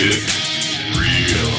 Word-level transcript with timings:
It's 0.00 0.78
real. 0.94 1.50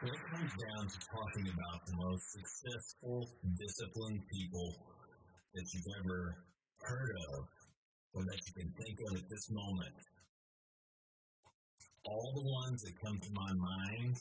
When 0.00 0.14
it 0.14 0.20
comes 0.30 0.52
down 0.56 0.88
to 0.88 0.98
talking 1.12 1.52
about 1.52 1.84
the 1.86 1.92
most 1.96 2.32
successful, 2.32 3.28
disciplined 3.58 4.22
people 4.32 4.74
that 5.54 5.74
you've 5.74 5.84
ever 6.00 6.36
heard 6.80 7.16
of, 7.34 7.59
or 8.14 8.24
that 8.24 8.40
you 8.46 8.52
can 8.62 8.72
think 8.72 8.98
of 9.08 9.16
at 9.16 9.28
this 9.28 9.50
moment, 9.50 9.94
all 12.04 12.32
the 12.34 12.50
ones 12.50 12.82
that 12.82 12.92
come 13.04 13.18
to 13.20 13.30
my 13.32 13.52
mind 13.52 14.16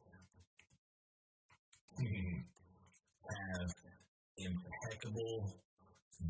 have 3.29 3.71
impeccable 4.37 5.53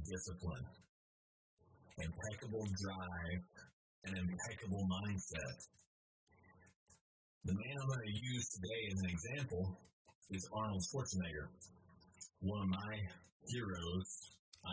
discipline, 0.05 0.65
impeccable 1.97 2.65
drive, 2.79 3.43
and 4.05 4.17
impeccable 4.17 4.87
mindset. 4.87 5.57
The 7.45 7.53
man 7.53 7.75
I'm 7.81 7.87
going 7.87 8.05
to 8.05 8.13
use 8.13 8.49
today 8.49 8.81
as 8.91 8.99
an 8.99 9.09
example 9.09 9.79
is 10.31 10.47
Arnold 10.53 10.83
Schwarzenegger, 10.83 11.47
one 12.41 12.61
of 12.61 12.69
my 12.69 12.95
heroes, 13.47 14.07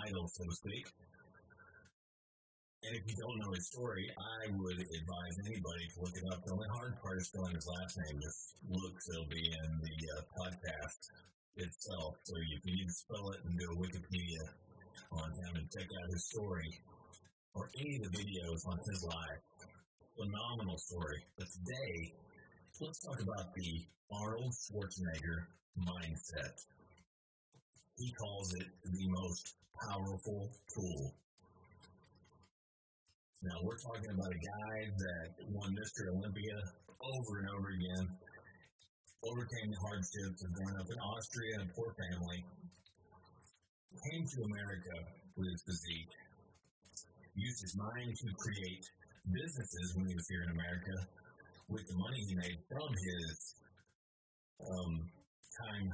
idols, 0.07 0.33
so 0.37 0.45
to 0.45 0.55
speak. 0.55 0.87
And 2.85 2.95
if 2.95 3.03
you 3.07 3.17
don't 3.17 3.39
know 3.39 3.53
his 3.53 3.67
story, 3.67 4.11
I 4.19 4.51
would 4.53 4.79
advise 4.79 5.37
anybody 5.47 5.89
to 5.95 6.01
look 6.01 6.17
it 6.17 6.25
up. 6.31 6.45
The 6.45 6.53
only 6.53 6.69
hard 6.75 7.01
part 7.03 7.19
is 7.19 7.27
spelling 7.29 7.55
his 7.55 7.67
last 7.67 7.99
name. 7.99 8.21
Just 8.21 8.55
look, 8.69 8.95
it'll 9.09 9.27
be 9.27 9.43
in 9.43 9.71
the 9.81 9.97
uh, 10.17 10.23
podcast 10.37 11.01
itself. 11.57 12.17
So 12.25 12.35
you 12.37 12.61
can 12.61 12.87
to 12.87 12.93
spell 12.93 13.31
it 13.31 13.41
and 13.45 13.59
do 13.59 13.73
a 13.73 13.77
Wikipedia 13.77 14.45
on 15.13 15.31
him 15.33 15.57
and 15.57 15.71
check 15.71 15.89
out 15.89 16.11
his 16.11 16.29
story 16.29 16.79
or 17.55 17.71
any 17.81 17.97
of 17.97 18.13
the 18.13 18.19
videos 18.19 18.67
on 18.69 18.79
his 18.87 19.03
life. 19.03 19.43
Phenomenal 20.17 20.79
story. 20.79 21.25
But 21.39 21.49
today, 21.53 22.13
let's 22.81 23.01
talk 23.01 23.21
about 23.21 23.55
the 23.55 23.85
Arnold 24.13 24.53
Schwarzenegger 24.53 25.47
mindset. 25.89 26.65
He 27.99 28.13
calls 28.13 28.55
it 28.55 28.67
the 28.85 29.09
most 29.09 29.55
powerful 29.83 30.51
tool. 30.73 31.15
Now, 33.45 33.61
we're 33.61 33.77
talking 33.77 34.09
about 34.17 34.33
a 34.33 34.41
guy 34.41 34.77
that 34.97 35.29
won 35.53 35.77
Mr. 35.77 36.09
Olympia 36.09 36.57
over 37.05 37.45
and 37.45 37.49
over 37.53 37.69
again, 37.69 38.09
overcame 39.29 39.69
the 39.69 39.81
hardships 39.85 40.41
of 40.41 40.49
growing 40.57 40.77
up 40.81 40.89
in 40.89 40.97
Austria 40.97 41.61
in 41.61 41.69
a 41.69 41.71
poor 41.77 41.93
family, 42.01 42.41
came 44.09 44.25
to 44.25 44.39
America 44.41 44.97
with 45.37 45.53
his 45.53 45.61
physique, 45.69 46.15
used 47.37 47.61
his 47.61 47.77
mind 47.77 48.17
to 48.17 48.29
create 48.41 48.85
businesses 49.29 49.93
when 50.01 50.09
he 50.09 50.15
was 50.17 50.25
here 50.33 50.41
in 50.49 50.51
America, 50.57 50.97
with 51.69 51.85
the 51.93 51.97
money 52.01 52.25
he 52.25 52.35
made 52.41 52.57
from 52.73 52.89
his 52.89 53.37
um, 54.65 54.93
time 55.61 55.93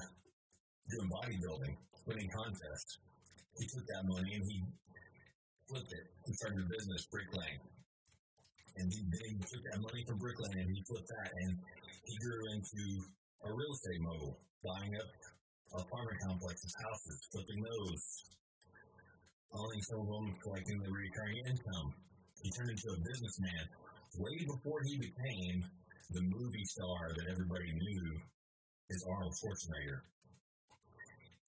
doing 0.95 1.11
bodybuilding, 1.11 1.75
winning 2.06 2.31
contests. 2.31 3.03
He 3.59 3.67
took 3.67 3.83
that 3.83 4.06
money 4.06 4.31
and 4.31 4.45
he 4.47 4.62
flipped 5.73 5.92
it 5.92 6.06
and 6.28 6.37
started 6.37 6.61
a 6.61 6.69
business, 6.69 7.09
bricklaying. 7.09 7.61
And 8.77 8.92
he, 8.92 9.01
then 9.09 9.41
he 9.41 9.41
took 9.41 9.65
that 9.73 9.81
money 9.81 10.05
from 10.05 10.20
bricklaying 10.20 10.60
and 10.60 10.69
he 10.69 10.84
flipped 10.84 11.09
that 11.09 11.33
and 11.33 11.56
he 12.05 12.15
grew 12.21 12.41
into 12.53 12.84
a 13.44 13.49
real 13.49 13.72
estate 13.72 14.00
mogul, 14.05 14.37
buying 14.60 14.93
up 15.00 15.09
apartment 15.72 16.21
complexes, 16.28 16.72
houses, 16.77 17.21
flipping 17.33 17.65
those, 17.65 18.05
owning 19.56 19.81
some 19.81 20.05
of 20.05 20.09
them, 20.09 20.37
collecting 20.44 20.77
the 20.84 20.93
recurring 20.93 21.41
income. 21.49 21.89
He 22.44 22.53
turned 22.53 22.71
into 22.71 22.93
a 22.93 23.00
businessman 23.00 23.65
way 24.21 24.44
before 24.44 24.84
he 24.84 25.00
became 25.00 25.65
the 26.12 26.21
movie 26.21 26.69
star 26.69 27.16
that 27.16 27.33
everybody 27.33 27.72
knew 27.72 28.21
as 28.93 29.04
Arnold 29.09 29.33
Schwarzenegger. 29.33 30.04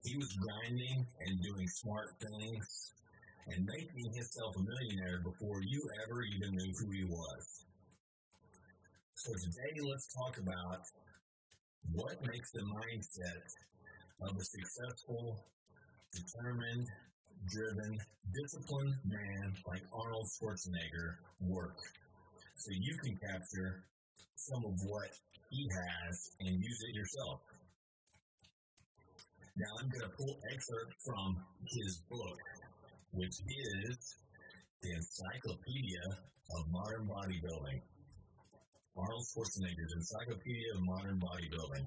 He 0.01 0.17
was 0.17 0.33
grinding 0.41 1.05
and 1.21 1.43
doing 1.45 1.69
smart 1.69 2.17
things 2.21 2.95
and 3.49 3.67
making 3.67 4.09
himself 4.15 4.57
a 4.57 4.63
millionaire 4.63 5.21
before 5.23 5.61
you 5.63 5.81
ever 6.05 6.23
even 6.23 6.51
knew 6.57 6.73
who 6.81 6.91
he 6.91 7.05
was. 7.05 7.45
So 9.15 9.33
today 9.33 9.81
let's 9.85 10.09
talk 10.13 10.39
about 10.39 10.81
what 11.93 12.17
makes 12.27 12.51
the 12.53 12.65
mindset 12.65 13.45
of 14.23 14.37
a 14.37 14.45
successful, 14.45 15.45
determined, 16.13 16.89
driven, 17.49 17.99
disciplined 18.33 18.95
man 19.05 19.53
like 19.67 19.83
Arnold 19.93 20.29
Schwarzenegger 20.33 21.21
work 21.41 21.77
so 22.57 22.71
you 22.73 22.97
can 23.05 23.17
capture 23.17 23.85
some 24.37 24.65
of 24.65 24.75
what 24.87 25.11
he 25.51 25.69
has 25.69 26.31
and 26.41 26.51
use 26.51 26.81
it 26.89 26.95
yourself. 26.95 27.41
Now 29.57 29.71
I'm 29.81 29.89
going 29.89 30.11
to 30.11 30.17
pull 30.17 30.35
excerpts 30.51 30.97
from 31.05 31.37
his 31.69 32.03
book, 32.11 32.39
which 33.15 33.39
is 33.47 33.97
the 34.83 34.91
Encyclopedia 34.91 36.03
of 36.59 36.63
Modern 36.71 37.07
Bodybuilding. 37.07 37.79
Arnold 38.97 39.27
Schwarzenegger's 39.31 39.95
Encyclopedia 39.95 40.71
of 40.75 40.83
Modern 40.83 41.19
Bodybuilding. 41.23 41.87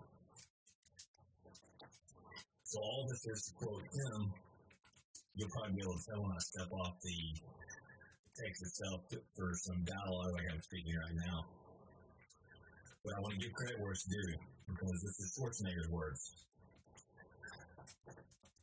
So 2.64 2.80
all 2.80 3.08
this 3.12 3.24
is 3.28 3.40
to 3.48 3.52
quote 3.60 3.84
him. 3.84 4.32
You'll 5.36 5.52
probably 5.52 5.76
be 5.76 5.84
able 5.84 6.00
to 6.00 6.06
tell 6.08 6.24
when 6.24 6.32
I 6.32 6.40
step 6.40 6.72
off 6.72 6.96
the 7.04 7.20
text 8.36 8.64
itself 8.64 9.02
for 9.36 9.52
some 9.68 9.84
dialogue 9.84 10.34
like 10.34 10.48
I'm 10.52 10.62
speaking 10.62 10.96
right 10.96 11.18
now. 11.28 11.44
But 13.04 13.16
I 13.16 13.20
want 13.20 13.36
to 13.36 13.40
give 13.40 13.54
credit 13.54 13.80
where 13.80 13.92
it's 13.92 14.08
due 14.08 14.36
because 14.68 15.00
this 15.04 15.16
is 15.20 15.28
Schwarzenegger's 15.36 15.92
words. 15.92 16.24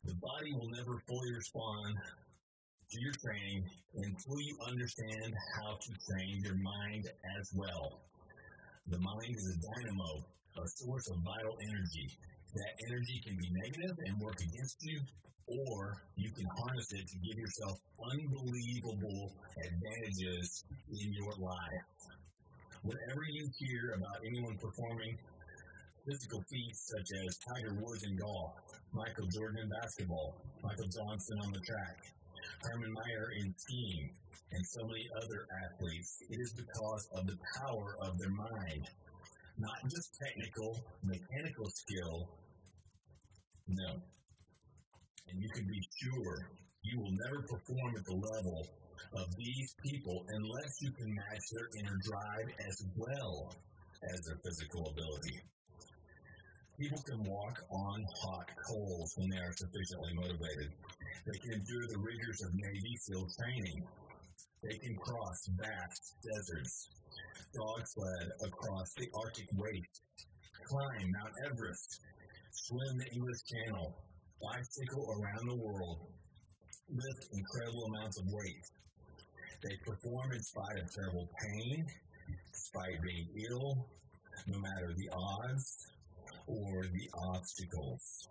The 0.05 0.17
body 0.21 0.53
will 0.53 0.69
never 0.69 1.01
fully 1.09 1.33
respond 1.33 1.97
your 3.00 3.12
training 3.22 3.65
until 3.94 4.41
you 4.41 4.55
understand 4.66 5.34
how 5.56 5.77
to 5.77 5.91
train 6.06 6.43
your 6.43 6.56
mind 6.56 7.10
as 7.38 7.50
well. 7.55 8.00
The 8.88 8.99
mind 8.99 9.34
is 9.37 9.47
a 9.49 9.56
dynamo, 9.65 10.25
a 10.56 10.69
source 10.77 11.09
of 11.10 11.16
vital 11.25 11.56
energy. 11.62 12.06
That 12.55 12.72
energy 12.87 13.21
can 13.25 13.37
be 13.37 13.49
negative 13.50 13.97
and 14.06 14.21
work 14.21 14.38
against 14.41 14.77
you, 14.82 15.00
or 15.49 15.97
you 16.16 16.31
can 16.31 16.47
harness 16.59 16.93
it 16.93 17.09
to 17.09 17.16
give 17.19 17.38
yourself 17.38 17.78
unbelievable 17.99 19.32
advantages 19.59 20.65
in 20.93 21.12
your 21.12 21.32
life. 21.38 21.87
Whenever 22.82 23.25
you 23.32 23.49
hear 23.59 23.97
about 23.97 24.21
anyone 24.26 24.56
performing 24.59 25.16
physical 26.05 26.44
feats 26.50 26.93
such 26.93 27.09
as 27.25 27.38
Tiger 27.49 27.75
Woods 27.81 28.05
in 28.05 28.16
golf, 28.16 28.53
Michael 28.93 29.26
Jordan 29.32 29.65
in 29.65 29.69
basketball, 29.71 30.37
Michael 30.62 30.88
Johnson 30.93 31.38
on 31.43 31.53
the 31.53 31.61
track, 31.61 31.97
Hermann 32.62 32.94
Maier 32.94 33.41
in 33.41 33.55
skiing, 33.56 34.10
and 34.53 34.66
so 34.66 34.87
many 34.87 35.09
other 35.16 35.47
athletes, 35.65 36.22
it 36.31 36.41
is 36.41 36.53
because 36.53 37.09
of 37.12 37.27
the 37.27 37.37
power 37.59 37.97
of 38.00 38.19
their 38.19 38.31
mind. 38.31 38.88
Not 39.59 39.77
just 39.88 40.10
technical, 40.21 40.78
mechanical 41.03 41.71
skill. 41.71 42.28
No. 43.69 44.03
And 45.31 45.41
you 45.41 45.49
can 45.49 45.66
be 45.66 45.81
sure 46.03 46.50
you 46.82 47.00
will 47.00 47.12
never 47.12 47.43
perform 47.43 47.94
at 47.96 48.05
the 48.05 48.14
level 48.14 48.67
of 49.17 49.35
these 49.37 49.75
people 49.82 50.25
unless 50.29 50.82
you 50.82 50.90
can 50.90 51.14
match 51.14 51.44
their 51.52 51.69
inner 51.79 51.99
drive 52.02 52.49
as 52.69 52.85
well 52.97 53.55
as 54.12 54.20
their 54.23 54.37
physical 54.44 54.88
ability. 54.90 55.40
People 56.79 57.03
can 57.06 57.23
walk 57.23 57.62
on 57.71 58.05
hot 58.21 58.50
coals 58.67 59.15
when 59.17 59.31
they 59.31 59.38
are 59.38 59.53
sufficiently 59.53 60.12
motivated. 60.12 60.73
They 61.25 61.38
can 61.38 61.53
endure 61.53 61.87
the 61.87 61.99
rigors 61.99 62.43
of 62.43 62.53
Navy 62.53 62.97
SEAL 63.00 63.29
training. 63.38 63.85
They 64.61 64.79
can 64.79 64.97
cross 64.97 65.47
vast 65.55 66.17
deserts, 66.25 66.88
dog 67.55 67.87
sled 67.87 68.32
across 68.44 68.93
the 68.94 69.06
Arctic 69.15 69.47
waste, 69.55 70.03
climb 70.65 71.12
Mount 71.12 71.35
Everest, 71.47 72.00
swim 72.50 72.99
the 72.99 73.06
English 73.15 73.44
Channel, 73.44 73.94
bicycle 74.43 75.15
around 75.17 75.47
the 75.47 75.55
world, 75.55 76.09
lift 76.91 77.29
incredible 77.32 77.85
amounts 77.85 78.19
of 78.19 78.26
weight. 78.26 78.67
They 79.62 79.76
perform 79.87 80.32
in 80.32 80.43
spite 80.43 80.79
of 80.82 80.93
terrible 80.93 81.29
pain, 81.41 81.87
despite 82.53 83.00
being 83.00 83.29
ill, 83.49 83.87
no 84.49 84.59
matter 84.59 84.93
the 84.97 85.09
odds 85.12 85.94
or 86.46 86.85
the 86.93 87.08
obstacles. 87.32 88.29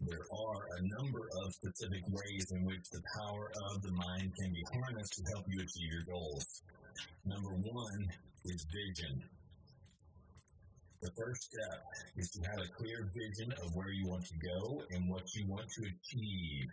there 0.00 0.26
are 0.30 0.62
a 0.78 0.82
number 1.02 1.22
of 1.44 1.52
specific 1.54 2.02
ways 2.08 2.52
in 2.52 2.64
which 2.64 2.88
the 2.92 3.02
power 3.18 3.50
of 3.70 3.82
the 3.82 3.90
mind 3.90 4.32
can 4.38 4.52
be 4.52 4.64
harnessed 4.72 5.14
to 5.14 5.22
help 5.32 5.44
you 5.48 5.60
achieve 5.60 5.92
your 5.92 6.02
goals. 6.02 6.62
Number 7.24 7.50
one 7.50 8.06
is 8.44 8.64
vision. 8.70 9.22
The 11.02 11.10
first 11.16 11.42
step 11.50 11.82
is 12.16 12.30
to 12.30 12.40
have 12.50 12.58
a 12.58 12.68
clear 12.76 13.08
vision 13.14 13.52
of 13.64 13.74
where 13.74 13.90
you 13.90 14.06
want 14.08 14.24
to 14.26 14.34
go 14.38 14.82
and 14.90 15.08
what 15.08 15.34
you 15.34 15.46
want 15.46 15.68
to 15.68 15.82
achieve. 15.82 16.66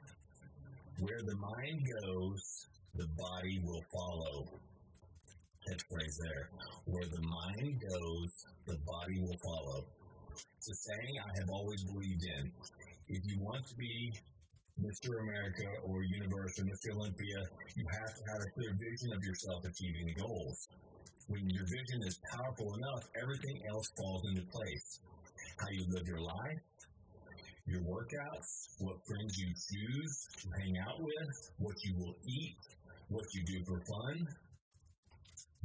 Where 1.00 1.22
the 1.26 1.36
mind 1.36 1.82
goes, 2.02 2.68
the 2.96 3.08
body 3.18 3.60
will 3.64 3.84
follow. 3.94 4.48
Catchphrase 5.66 6.18
there. 6.22 6.50
Where 6.86 7.06
the 7.10 7.22
mind 7.26 7.82
goes, 7.82 8.30
the 8.68 8.78
body 8.86 9.20
will 9.20 9.38
follow. 9.42 9.86
It's 10.58 10.70
a 10.70 10.76
saying 10.76 11.16
I 11.18 11.40
have 11.40 11.50
always 11.50 11.84
believed 11.84 12.24
in. 12.38 12.52
If 13.10 13.22
you 13.26 13.42
want 13.42 13.66
to 13.66 13.76
be 13.76 14.14
Mr. 14.78 15.10
America 15.22 15.66
or 15.84 16.04
Universe 16.04 16.60
or 16.60 16.66
Mr. 16.66 16.94
Olympia, 16.94 17.40
you 17.76 17.86
have 17.98 18.14
to 18.14 18.24
have 18.30 18.42
a 18.46 18.50
clear 18.54 18.78
vision 18.78 19.14
of 19.18 19.24
yourself 19.24 19.66
achieving 19.66 20.06
the 20.06 20.22
goals. 20.22 20.68
When 21.28 21.50
your 21.50 21.66
vision 21.66 22.04
is 22.06 22.20
powerful 22.30 22.76
enough, 22.76 23.04
everything 23.22 23.58
else 23.70 23.90
falls 23.98 24.22
into 24.30 24.46
place. 24.54 25.00
How 25.58 25.70
you 25.72 25.86
live 25.90 26.06
your 26.06 26.22
life, 26.22 26.62
your 27.66 27.82
workouts, 27.82 28.70
what 28.80 28.98
friends 29.08 29.34
you 29.38 29.48
choose 29.50 30.28
to 30.44 30.48
hang 30.62 30.78
out 30.78 31.02
with, 31.02 31.52
what 31.58 31.76
you 31.84 31.96
will 31.98 32.16
eat, 32.28 32.58
what 33.10 33.26
you 33.34 33.42
do 33.46 33.66
for 33.66 33.82
fun. 33.82 34.28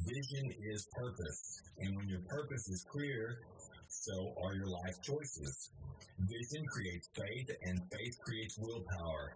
Vision 0.07 0.55
is 0.73 0.89
purpose. 0.93 1.63
And 1.79 1.97
when 1.97 2.09
your 2.09 2.21
purpose 2.29 2.69
is 2.69 2.85
clear, 2.91 3.41
so 3.89 4.35
are 4.43 4.55
your 4.55 4.69
life 4.69 4.97
choices. 5.03 5.71
Vision 6.19 6.65
creates 6.67 7.09
faith, 7.15 7.51
and 7.65 7.81
faith 7.93 8.17
creates 8.25 8.57
willpower. 8.59 9.35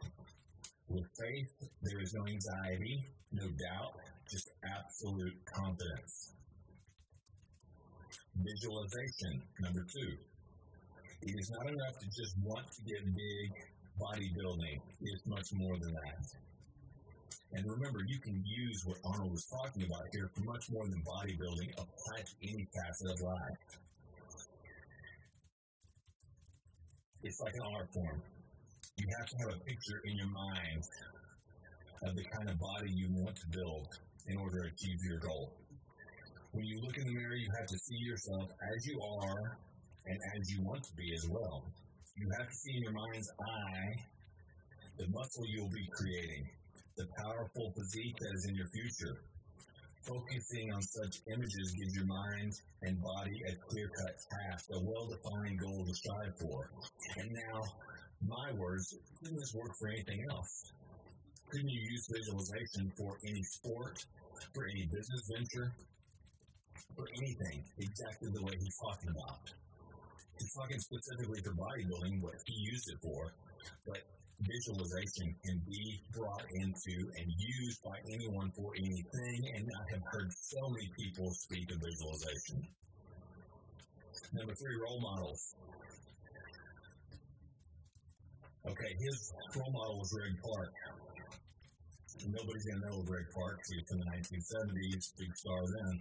With 0.88 1.04
faith, 1.18 1.68
there 1.82 2.00
is 2.00 2.14
no 2.14 2.26
anxiety, 2.26 3.04
no 3.32 3.44
doubt, 3.44 3.94
just 4.30 4.50
absolute 4.64 5.34
confidence. 5.44 6.32
Visualization, 8.36 9.42
number 9.60 9.84
two. 9.92 10.16
It 11.22 11.34
is 11.38 11.50
not 11.50 11.68
enough 11.68 11.98
to 12.00 12.06
just 12.06 12.34
want 12.42 12.66
to 12.72 12.82
get 12.82 13.04
big 13.04 13.50
bodybuilding. 14.00 14.76
It 15.00 15.10
is 15.14 15.22
much 15.26 15.48
more 15.54 15.78
than 15.78 15.92
that. 15.92 16.53
And 17.54 17.70
remember, 17.70 18.00
you 18.06 18.18
can 18.18 18.42
use 18.44 18.82
what 18.84 18.98
Arnold 19.04 19.30
was 19.30 19.46
talking 19.46 19.84
about 19.86 20.02
here 20.12 20.28
for 20.34 20.42
much 20.42 20.66
more 20.70 20.84
than 20.86 21.00
bodybuilding 21.06 21.70
apply 21.78 22.18
to 22.18 22.34
any 22.42 22.66
facet 22.74 23.14
of 23.14 23.20
life. 23.22 23.62
It's 27.22 27.40
like 27.40 27.54
an 27.54 27.62
art 27.74 27.88
form. 27.94 28.22
You 28.96 29.06
have 29.18 29.28
to 29.28 29.36
have 29.38 29.48
a 29.54 29.60
picture 29.64 30.00
in 30.04 30.16
your 30.16 30.30
mind 30.34 30.82
of 32.02 32.14
the 32.16 32.24
kind 32.24 32.50
of 32.50 32.58
body 32.58 32.90
you 32.90 33.08
want 33.10 33.36
to 33.36 33.46
build 33.48 33.88
in 34.26 34.36
order 34.36 34.62
to 34.62 34.68
achieve 34.68 34.98
your 35.08 35.18
goal. 35.20 35.54
When 36.52 36.64
you 36.64 36.82
look 36.82 36.98
in 36.98 37.04
the 37.06 37.14
mirror, 37.14 37.34
you 37.34 37.50
have 37.58 37.66
to 37.66 37.78
see 37.78 37.98
yourself 37.98 38.50
as 38.74 38.86
you 38.86 39.00
are 39.00 39.58
and 40.06 40.18
as 40.36 40.50
you 40.50 40.62
want 40.62 40.82
to 40.84 40.94
be 40.94 41.14
as 41.14 41.26
well. 41.30 41.64
You 42.16 42.28
have 42.38 42.48
to 42.48 42.54
see 42.54 42.76
in 42.76 42.82
your 42.82 42.92
mind's 42.92 43.30
eye 43.40 43.94
the 44.98 45.06
muscle 45.08 45.44
you'll 45.48 45.70
be 45.70 45.88
creating, 45.90 46.46
the 46.96 47.06
powerful 47.18 47.72
physique 47.76 48.16
that 48.20 48.34
is 48.34 48.46
in 48.46 48.54
your 48.54 48.68
future. 48.68 49.18
Focusing 50.02 50.72
on 50.72 50.82
such 50.82 51.20
images 51.32 51.72
gives 51.72 51.96
your 51.96 52.04
mind 52.04 52.52
and 52.82 53.00
body 53.00 53.42
a 53.48 53.54
clear 53.66 53.88
cut 53.88 54.14
task, 54.30 54.66
a 54.72 54.78
well 54.78 55.06
defined 55.06 55.58
goal 55.58 55.84
to 55.86 55.94
strive 55.94 56.36
for. 56.38 56.70
And 57.16 57.32
now, 57.32 57.62
my 58.26 58.52
words, 58.52 58.94
couldn't 59.20 59.38
this 59.38 59.54
work 59.54 59.74
for 59.78 59.88
anything 59.88 60.26
else? 60.30 60.72
Couldn't 61.50 61.68
you 61.68 61.80
use 61.80 62.06
visualization 62.12 62.90
for 62.96 63.18
any 63.26 63.42
sport, 63.42 64.04
for 64.54 64.66
any 64.66 64.86
business 64.86 65.22
venture, 65.32 65.72
for 66.96 67.06
anything 67.16 67.64
exactly 67.78 68.28
the 68.32 68.42
way 68.42 68.52
he's 68.60 68.76
talking 68.78 69.10
about? 69.10 69.40
He's 70.38 70.52
talking 70.52 70.78
specifically 70.78 71.40
for 71.40 71.52
bodybuilding, 71.52 72.20
what 72.20 72.34
he 72.44 72.54
used 72.60 72.90
it 72.90 72.98
for, 73.00 73.32
but 73.86 74.02
visualization 74.46 75.34
can 75.44 75.60
be 75.66 76.00
brought 76.12 76.44
into 76.54 77.10
and 77.16 77.26
used 77.36 77.82
by 77.82 77.96
anyone 78.12 78.50
for 78.56 78.72
anything, 78.78 79.40
and 79.56 79.64
I 79.64 79.84
have 79.94 80.02
heard 80.12 80.30
so 80.32 80.68
many 80.68 80.90
people 80.98 81.32
speak 81.32 81.70
of 81.72 81.80
visualization. 81.80 82.66
Number 84.32 84.54
three, 84.54 84.76
role 84.82 85.00
models. 85.00 85.54
Okay, 88.66 88.92
his 88.98 89.32
role 89.56 89.72
model 89.72 89.98
was 89.98 90.10
Greg 90.12 90.32
Clark. 90.42 90.72
Nobody's 92.26 92.64
going 92.64 92.80
to 92.80 92.88
know 92.88 93.02
Greg 93.02 93.26
Clark. 93.34 93.60
He 93.68 93.76
was 93.76 93.84
from 93.88 93.98
the 93.98 94.08
1970s, 94.08 95.12
big 95.18 95.36
star 95.36 95.60
then. 95.66 96.00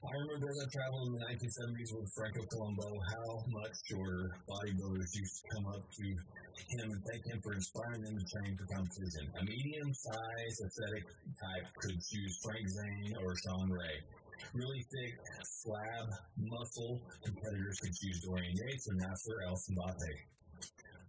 I 0.00 0.16
remember 0.16 0.48
as 0.48 0.56
I 0.64 0.66
traveled 0.72 1.08
in 1.08 1.12
the 1.12 1.24
1970s 1.28 1.92
with 1.92 2.08
Franco 2.16 2.40
Columbu, 2.48 2.88
how 3.12 3.44
much 3.52 3.76
shorter 3.84 4.32
bodybuilders 4.48 5.12
used 5.12 5.42
to 5.42 5.44
come 5.52 5.66
up 5.66 5.84
to 5.92 6.06
him 6.68 6.92
and 6.92 7.02
thank 7.08 7.24
him 7.26 7.40
for 7.42 7.52
inspiring 7.54 8.02
them 8.02 8.18
to 8.18 8.24
train 8.26 8.56
for 8.56 8.66
competition. 8.74 9.24
A 9.40 9.44
medium-sized 9.44 10.58
athletic 10.60 11.04
type 11.38 11.66
could 11.80 11.98
choose 12.02 12.38
Frank 12.42 12.68
Zane 12.68 13.14
or 13.24 13.34
Shawn 13.36 13.70
Ray. 13.70 13.96
Really 14.54 14.84
thick, 14.90 15.14
slab, 15.44 16.08
muscle 16.36 17.00
competitors 17.24 17.78
could 17.80 17.94
choose 17.94 18.20
Dorian 18.24 18.56
Yates 18.56 18.88
or 18.88 18.94
Nasser 18.94 19.36
El 19.46 19.56
Sonbaty 19.56 20.16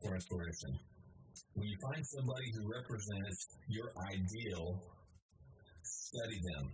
for 0.03 0.15
inspiration. 0.15 0.77
When 1.55 1.67
you 1.67 1.77
find 1.81 2.05
somebody 2.05 2.47
who 2.55 2.71
represents 2.71 3.47
your 3.67 3.91
ideal, 4.11 4.79
study 5.83 6.39
them 6.55 6.71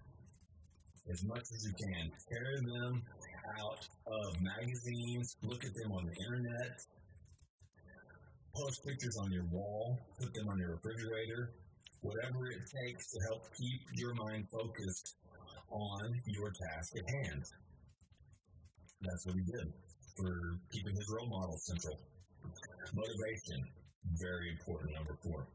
as 1.11 1.23
much 1.25 1.41
as 1.41 1.61
you 1.65 1.73
can. 1.77 2.11
Tear 2.29 2.61
them 2.61 3.01
out 3.59 3.87
of 4.07 4.41
magazines, 4.41 5.35
look 5.43 5.63
at 5.63 5.73
them 5.73 5.91
on 5.91 6.03
the 6.05 6.15
internet, 6.25 6.77
post 8.57 8.83
pictures 8.85 9.17
on 9.21 9.31
your 9.31 9.45
wall, 9.51 9.99
put 10.19 10.33
them 10.33 10.49
on 10.49 10.57
your 10.57 10.73
refrigerator, 10.73 11.53
whatever 12.01 12.49
it 12.49 12.63
takes 12.65 13.11
to 13.13 13.19
help 13.29 13.45
keep 13.53 13.81
your 13.93 14.13
mind 14.15 14.45
focused 14.49 15.15
on 15.69 16.01
your 16.25 16.49
task 16.49 16.97
at 16.97 17.05
hand. 17.21 17.43
That's 19.01 19.25
what 19.25 19.35
he 19.35 19.45
did 19.45 19.67
for 20.17 20.57
keeping 20.73 20.95
his 20.95 21.07
role 21.13 21.29
model 21.29 21.57
central. 21.69 21.97
Motivation, 22.93 23.61
very 24.17 24.49
important, 24.57 24.95
number 24.95 25.17
four. 25.21 25.45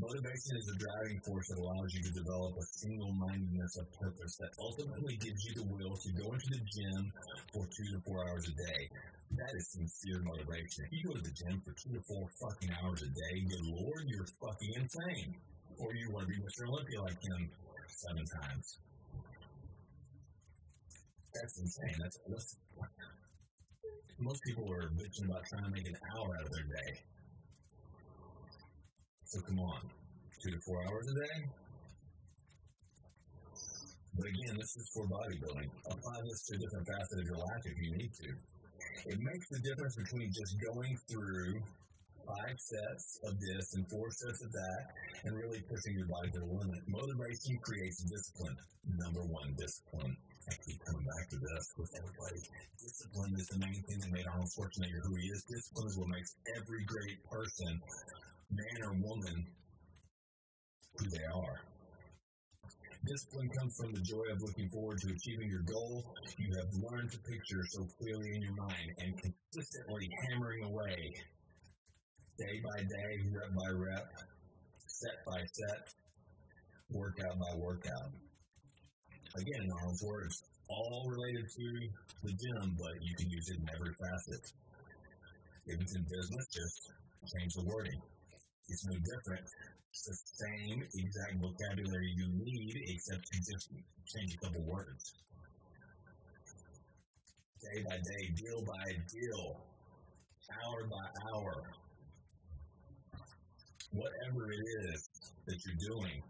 Motivation 0.00 0.56
is 0.56 0.66
a 0.72 0.76
driving 0.80 1.20
force 1.24 1.48
that 1.48 1.58
allows 1.60 1.90
you 1.92 2.02
to 2.04 2.12
develop 2.12 2.52
a 2.56 2.66
single 2.80 3.12
mindedness 3.12 3.76
of 3.80 3.86
purpose 4.00 4.36
that 4.40 4.52
ultimately 4.60 5.16
gives 5.20 5.40
you 5.44 5.52
the 5.60 5.66
will 5.68 5.96
to 5.96 6.10
go 6.20 6.32
into 6.32 6.48
the 6.52 6.62
gym 6.64 7.02
for 7.52 7.64
two 7.68 7.88
to 7.92 7.98
four 8.04 8.24
hours 8.28 8.44
a 8.48 8.54
day. 8.56 8.82
That 9.36 9.52
is 9.54 9.68
sincere 9.68 10.22
motivation. 10.24 10.88
If 10.88 10.92
you 10.92 11.04
go 11.04 11.12
to 11.12 11.20
the 11.20 11.30
gym 11.30 11.60
for 11.60 11.72
two 11.76 11.92
to 11.92 12.00
four 12.08 12.24
fucking 12.40 12.72
hours 12.80 13.02
a 13.02 13.10
day, 13.12 13.44
good 13.44 13.66
lord, 13.68 14.04
you're 14.06 14.24
fucking 14.40 14.72
insane. 14.74 15.36
Or 15.78 15.92
you 15.92 16.10
want 16.10 16.24
to 16.26 16.32
be 16.32 16.40
Mr. 16.40 16.68
Olympia 16.68 17.02
like 17.02 17.20
him 17.20 17.50
seven 17.88 18.24
times. 18.24 18.78
That's 21.34 21.60
insane. 21.60 21.96
That's, 22.00 22.18
that's 22.28 22.56
most 24.18 24.40
people 24.46 24.64
are 24.72 24.88
bitching 24.96 25.28
about 25.28 25.44
trying 25.44 25.64
to 25.64 25.70
make 25.70 25.86
an 25.86 25.96
hour 26.16 26.32
out 26.40 26.46
of 26.46 26.52
their 26.52 26.64
day. 26.64 26.92
So 29.24 29.40
come 29.42 29.60
on, 29.60 29.80
two 30.42 30.50
to 30.50 30.60
four 30.64 30.80
hours 30.80 31.04
a 31.12 31.14
day. 31.20 31.36
But 34.16 34.26
again, 34.32 34.56
this 34.56 34.72
is 34.80 34.88
for 34.94 35.04
bodybuilding. 35.04 35.68
Apply 35.92 36.16
this 36.24 36.40
to 36.48 36.56
a 36.56 36.58
different 36.58 36.86
facet 36.88 37.20
of 37.20 37.26
your 37.26 37.36
life 37.36 37.64
if 37.66 37.76
you 37.76 37.92
need 37.92 38.12
to. 38.24 38.55
It 39.04 39.20
makes 39.20 39.48
the 39.48 39.60
difference 39.60 39.96
between 39.96 40.32
just 40.32 40.56
going 40.64 40.96
through 41.10 41.60
five 42.26 42.58
sets 42.58 43.20
of 43.24 43.38
this 43.38 43.74
and 43.74 43.86
four 43.86 44.10
sets 44.10 44.42
of 44.42 44.50
that 44.52 44.90
and 45.24 45.36
really 45.36 45.60
pushing 45.68 45.94
your 45.94 46.06
body 46.06 46.30
to 46.32 46.40
the 46.40 46.46
limit. 46.46 46.80
Motivation 46.88 47.58
creates 47.62 48.02
discipline. 48.02 48.56
Number 48.98 49.22
one, 49.22 49.54
discipline. 49.58 50.16
I 50.48 50.54
keep 50.64 50.78
coming 50.84 51.06
back 51.06 51.28
to 51.30 51.38
this 51.38 51.74
with 51.78 51.90
everybody. 51.98 52.40
Discipline 52.78 53.34
is 53.38 53.46
the 53.48 53.58
main 53.58 53.82
thing 53.86 53.98
that 53.98 54.10
made 54.10 54.26
Arnold 54.26 54.48
Schwarzenegger 54.50 55.02
who 55.02 55.14
he 55.16 55.26
is. 55.28 55.42
Discipline 55.44 55.88
is 55.88 55.98
what 55.98 56.08
makes 56.08 56.34
every 56.56 56.84
great 56.84 57.18
person, 57.30 57.80
man 58.50 58.82
or 58.82 58.92
woman, 58.94 59.46
who 60.98 61.10
they 61.10 61.26
are. 61.34 61.60
Discipline 63.06 63.48
comes 63.54 63.76
from 63.78 63.92
the 63.94 64.02
joy 64.02 64.26
of 64.34 64.42
looking 64.42 64.68
forward 64.68 64.98
to 64.98 65.14
achieving 65.14 65.48
your 65.48 65.62
goal 65.62 66.02
you 66.38 66.50
have 66.58 66.70
learned 66.90 67.10
to 67.12 67.18
picture 67.22 67.62
so 67.70 67.86
clearly 67.98 68.34
in 68.34 68.42
your 68.42 68.58
mind 68.58 68.88
and 68.98 69.14
consistently 69.14 70.10
hammering 70.26 70.64
away 70.64 71.14
day 72.36 72.60
by 72.66 72.82
day, 72.82 73.12
rep 73.30 73.54
by 73.54 73.70
rep, 73.78 74.10
set 74.86 75.16
by 75.24 75.38
set, 75.38 75.86
workout 76.90 77.38
by 77.38 77.52
workout. 77.56 78.10
Again, 79.38 79.62
in 79.62 79.70
Arnold's 79.70 80.02
words, 80.02 80.42
all 80.68 81.06
related 81.06 81.46
to 81.46 81.66
the 82.24 82.32
gym, 82.34 82.76
but 82.76 82.94
you 83.00 83.14
can 83.14 83.30
use 83.30 83.48
it 83.50 83.58
in 83.62 83.68
every 83.70 83.94
facet. 84.02 84.44
If 85.66 85.80
it's 85.80 85.94
in 85.94 86.02
business, 86.02 86.46
just 86.50 86.90
change 87.38 87.54
the 87.54 87.64
wording. 87.70 88.00
It's 88.68 88.84
no 88.86 88.96
different. 88.98 89.46
It's 89.90 90.04
the 90.04 90.18
same 90.44 90.82
exact 90.82 91.34
vocabulary 91.40 92.12
you 92.16 92.28
need, 92.44 92.74
except 92.88 93.24
you 93.32 93.40
just 93.40 93.70
change 94.06 94.34
a 94.34 94.46
couple 94.46 94.62
words. 94.62 95.14
Day 97.62 97.82
by 97.88 97.96
day, 97.96 98.34
deal 98.36 98.62
by 98.62 98.92
deal, 99.10 99.56
hour 100.62 100.86
by 100.90 101.06
hour. 101.32 101.62
Whatever 103.92 104.52
it 104.52 104.64
is 104.92 105.08
that 105.46 105.56
you're 105.64 105.96
doing, 105.96 106.22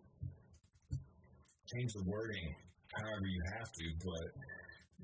change 1.66 1.93
the 1.95 2.05
wording 2.05 2.55
however 2.95 3.26
you 3.26 3.43
have 3.59 3.73
to, 3.73 3.85
but 4.05 4.31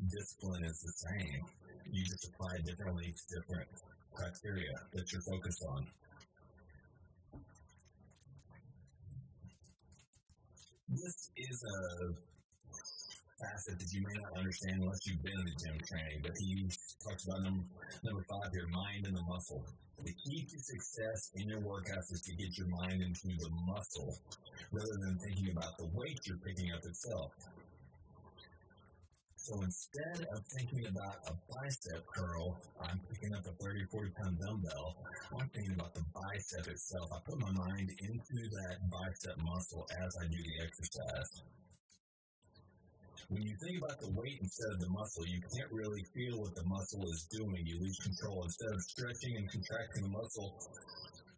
discipline 0.09 0.65
is 0.65 0.79
the 0.81 0.93
same. 1.09 1.43
You 1.91 2.05
just 2.05 2.29
apply 2.29 2.59
differently 2.65 3.13
to 3.13 3.41
different 3.41 3.69
criteria 4.15 4.73
that 4.93 5.13
you're 5.13 5.23
focused 5.23 5.65
on. 5.69 5.87
This 10.89 11.31
is 11.51 11.65
a 11.65 12.13
facet 13.43 13.79
that 13.79 13.93
you 13.93 14.03
may 14.07 14.15
not 14.23 14.39
understand 14.39 14.83
unless 14.83 15.07
you've 15.07 15.23
been 15.23 15.35
in 15.35 15.45
the 15.45 15.57
gym 15.59 15.79
training, 15.87 16.21
but 16.23 16.33
he 16.39 16.69
talks 17.03 17.27
about 17.27 17.43
number, 17.43 17.65
number 18.05 18.25
five 18.31 18.53
here 18.53 18.69
mind 18.69 19.07
and 19.07 19.17
the 19.17 19.23
muscle. 19.23 19.65
The 20.05 20.15
key 20.25 20.47
to 20.51 20.59
success 20.59 21.31
in 21.35 21.49
your 21.49 21.61
workouts 21.61 22.13
is 22.13 22.23
to 22.23 22.35
get 22.35 22.59
your 22.59 22.69
mind 22.69 23.03
into 23.03 23.29
the 23.39 23.51
muscle 23.67 24.19
rather 24.73 24.97
than 25.01 25.19
thinking 25.19 25.51
about 25.53 25.79
the 25.79 25.87
weight 25.95 26.19
you're 26.27 26.39
picking 26.39 26.73
up 26.73 26.85
itself. 26.85 27.33
So 29.43 29.61
instead 29.61 30.25
of 30.31 30.47
thinking 30.55 30.87
about 30.87 31.17
a 31.27 31.35
bicep 31.51 32.07
curl, 32.15 32.63
I'm 32.81 33.01
picking 33.11 33.35
up 33.35 33.45
a 33.45 33.51
30, 33.59 33.87
40 33.91 34.11
pound 34.11 34.39
dumbbell, 34.39 34.95
I'm 35.37 35.49
thinking 35.49 35.75
about 35.75 35.95
the 35.95 36.05
bicep 36.15 36.69
itself. 36.69 37.11
I 37.11 37.19
put 37.29 37.41
my 37.41 37.51
mind 37.51 37.91
into 37.91 38.39
that 38.39 38.79
bicep 38.87 39.35
muscle 39.43 39.85
as 39.99 40.15
I 40.23 40.29
do 40.31 40.39
the 40.39 40.63
exercise. 40.63 41.43
When 43.31 43.43
you 43.43 43.57
think 43.59 43.83
about 43.83 43.99
the 43.99 44.13
weight 44.15 44.39
instead 44.41 44.71
of 44.75 44.79
the 44.79 44.91
muscle, 44.91 45.27
you 45.27 45.41
can't 45.41 45.73
really 45.73 46.07
feel 46.15 46.39
what 46.39 46.55
the 46.55 46.63
muscle 46.63 47.03
is 47.11 47.27
doing. 47.33 47.67
You 47.67 47.81
lose 47.81 47.99
control. 47.99 48.45
Instead 48.45 48.71
of 48.71 48.81
stretching 48.81 49.39
and 49.39 49.51
contracting 49.51 50.05
the 50.05 50.09
muscle, 50.23 50.55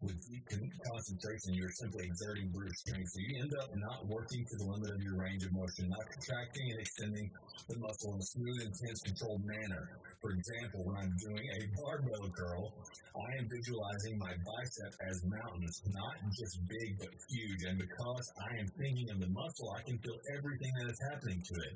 with 0.04 0.20
deep 0.28 0.44
concentration, 0.84 1.56
you're 1.56 1.72
simply 1.80 2.04
exerting 2.04 2.52
brute 2.52 2.76
strength. 2.76 3.08
So 3.08 3.18
you 3.24 3.40
end 3.40 3.52
up 3.56 3.68
not 3.74 4.06
working 4.06 4.44
to 4.44 4.54
the 4.60 4.66
limit 4.68 4.90
of 4.92 5.00
your 5.00 5.16
range 5.16 5.44
of 5.44 5.52
motion, 5.56 5.88
not 5.88 6.04
contracting 6.12 6.66
and 6.70 6.78
extending 6.80 7.26
the 7.68 7.76
muscle 7.80 8.12
in 8.12 8.18
a 8.20 8.28
smooth, 8.36 8.58
intense, 8.68 9.00
controlled 9.00 9.44
manner. 9.48 9.82
For 10.20 10.30
example, 10.36 10.84
when 10.84 10.96
I'm 11.00 11.14
doing 11.16 11.46
a 11.48 11.60
barbell 11.80 12.28
curl, 12.36 12.72
I 13.16 13.28
am 13.40 13.48
visualizing 13.48 14.14
my 14.20 14.32
bicep 14.36 14.92
as 15.08 15.16
mountains, 15.24 15.76
not 15.88 16.14
just 16.36 16.54
big 16.68 16.88
but 17.00 17.12
huge. 17.28 17.60
And 17.64 17.76
because 17.80 18.26
I 18.40 18.60
am 18.60 18.68
thinking 18.76 19.08
of 19.08 19.18
the 19.20 19.30
muscle, 19.32 19.68
I 19.72 19.80
can 19.88 19.96
feel 19.98 20.18
everything 20.36 20.72
that 20.80 20.88
is 20.92 21.00
happening 21.12 21.40
to 21.40 21.54
it. 21.60 21.74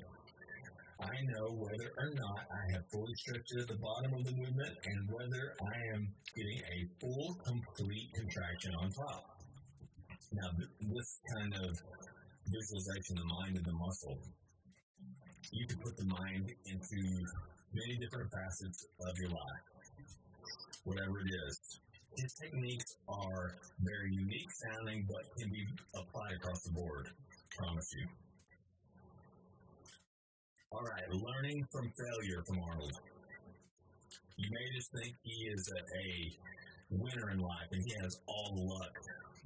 I 1.01 1.15
know 1.31 1.47
whether 1.55 1.91
or 1.97 2.11
not 2.13 2.43
I 2.51 2.73
have 2.73 2.83
fully 2.91 3.13
stretched 3.15 3.55
at 3.55 3.67
the 3.67 3.79
bottom 3.79 4.13
of 4.13 4.25
the 4.25 4.33
movement 4.33 4.75
and 4.83 5.09
whether 5.09 5.55
I 5.63 5.95
am 5.95 6.11
getting 6.35 6.59
a 6.59 6.79
full, 6.99 7.35
complete 7.45 8.09
contraction 8.15 8.75
on 8.75 8.91
top. 8.91 9.23
Now, 10.33 10.49
this 10.59 11.19
kind 11.33 11.53
of 11.55 11.71
visualization, 12.47 13.15
the 13.15 13.25
mind 13.39 13.55
and 13.55 13.65
the 13.65 13.73
muscle, 13.73 14.19
you 15.51 15.65
can 15.67 15.79
put 15.79 15.95
the 15.95 16.05
mind 16.05 16.51
into 16.65 16.99
many 17.73 17.95
different 17.97 18.29
facets 18.31 18.85
of 19.07 19.17
your 19.19 19.29
life, 19.29 19.65
whatever 20.83 21.19
it 21.21 21.31
is. 21.47 21.79
His 22.17 22.33
techniques 22.33 22.97
are 23.07 23.55
very 23.79 24.11
unique 24.11 24.51
sounding, 24.51 25.07
but 25.07 25.23
can 25.39 25.49
be 25.49 25.65
applied 25.95 26.33
across 26.35 26.61
the 26.63 26.71
board, 26.71 27.07
promise 27.57 27.87
you. 27.95 28.05
All 30.71 30.81
right, 30.81 31.09
learning 31.11 31.65
from 31.71 31.91
failure 31.97 32.43
from 32.45 32.59
Arnold. 32.59 32.99
You 34.37 34.49
may 34.51 34.75
just 34.75 34.91
think 34.91 35.15
he 35.23 35.47
is 35.47 35.67
a, 35.67 35.81
a 35.97 36.37
winner 36.91 37.31
in 37.31 37.39
life 37.39 37.67
and 37.71 37.83
he 37.83 37.95
has 37.99 38.19
all 38.27 38.53
the 38.55 38.61
luck, 38.61 38.93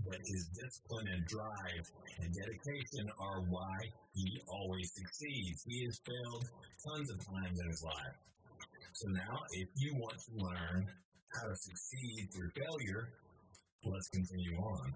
but 0.06 0.18
his 0.26 0.48
discipline 0.48 1.08
and 1.08 1.26
drive 1.26 1.90
and 2.22 2.34
dedication 2.34 3.10
are 3.22 3.40
why 3.40 3.78
he 4.14 4.42
always 4.50 4.92
succeeds. 4.94 5.64
He 5.66 5.86
has 5.86 6.02
failed 6.06 6.50
tons 6.86 7.10
of 7.10 7.26
times 7.26 7.58
in 7.58 7.70
his 7.70 7.84
life. 7.84 8.20
So 8.92 9.08
now, 9.08 9.40
if 9.52 9.70
you 9.78 9.96
want 9.96 10.20
to 10.20 10.44
learn 10.44 10.88
how 11.34 11.48
to 11.48 11.56
succeed 11.56 12.28
through 12.34 12.50
failure, 12.50 13.08
let's 13.86 14.10
continue 14.10 14.58
on. 14.58 14.94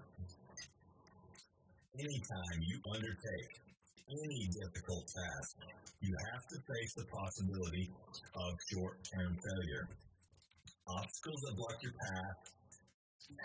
Anytime 1.98 2.60
you 2.60 2.78
undertake 2.94 3.62
any 4.10 4.48
difficult 4.48 5.04
task, 5.08 5.56
you 6.00 6.14
have 6.32 6.46
to 6.48 6.56
face 6.56 6.94
the 6.94 7.04
possibility 7.04 7.90
of 8.34 8.52
short 8.72 8.98
term 9.04 9.36
failure. 9.36 9.88
Obstacles 10.88 11.40
that 11.42 11.56
block 11.56 11.76
your 11.82 11.92
path 11.92 12.38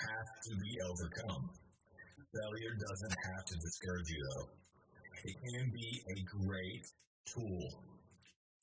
have 0.08 0.30
to 0.48 0.56
be 0.64 0.80
overcome. 0.82 1.50
Failure 2.32 2.76
doesn't 2.80 3.16
have 3.36 3.46
to 3.46 3.56
discourage 3.60 4.10
you, 4.10 4.22
though. 4.36 4.50
It 5.26 5.36
can 5.44 5.72
be 5.72 6.02
a 6.10 6.46
great 6.46 6.88
tool. 7.26 7.84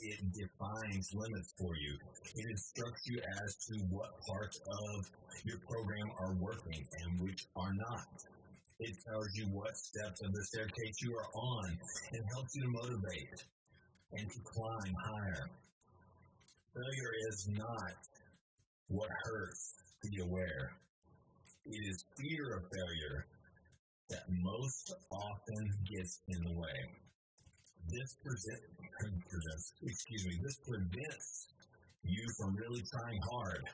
It 0.00 0.20
defines 0.32 1.12
limits 1.14 1.54
for 1.58 1.76
you. 1.76 1.98
It 2.34 2.50
instructs 2.50 3.02
you 3.06 3.20
as 3.44 3.54
to 3.68 3.74
what 3.90 4.10
parts 4.26 4.58
of 4.58 5.10
your 5.44 5.58
program 5.68 6.08
are 6.18 6.34
working 6.40 6.86
and 7.04 7.20
which 7.20 7.46
are 7.54 7.74
not. 7.74 8.08
It 8.80 8.96
tells 9.06 9.28
you 9.34 9.44
what 9.52 9.76
steps 9.76 10.22
of 10.22 10.32
the 10.32 10.42
staircase 10.42 11.02
you 11.02 11.14
are 11.14 11.28
on 11.34 11.78
and 12.14 12.24
helps 12.32 12.56
you 12.56 12.62
to 12.62 12.68
motivate 12.68 13.44
and 14.12 14.30
to 14.30 14.38
climb 14.40 14.94
higher. 15.04 15.50
Failure 16.72 17.12
is 17.28 17.46
not 17.48 17.92
what 18.88 19.10
hurts, 19.24 19.74
be 20.02 20.22
aware. 20.22 20.72
It 21.66 21.88
is 21.88 22.04
fear 22.16 22.56
of 22.56 22.62
failure 22.72 23.26
that 24.08 24.24
most 24.40 24.94
often 25.12 25.70
gets 25.84 26.20
in 26.28 26.42
the 26.42 26.52
way. 26.52 26.88
This 27.88 28.16
present, 28.24 28.60
presents, 29.28 29.74
excuse 29.82 30.26
me, 30.26 30.38
this 30.42 30.56
prevents 30.66 31.48
you 32.02 32.26
from 32.38 32.56
really 32.56 32.82
trying 32.90 33.20
hard, 33.30 33.68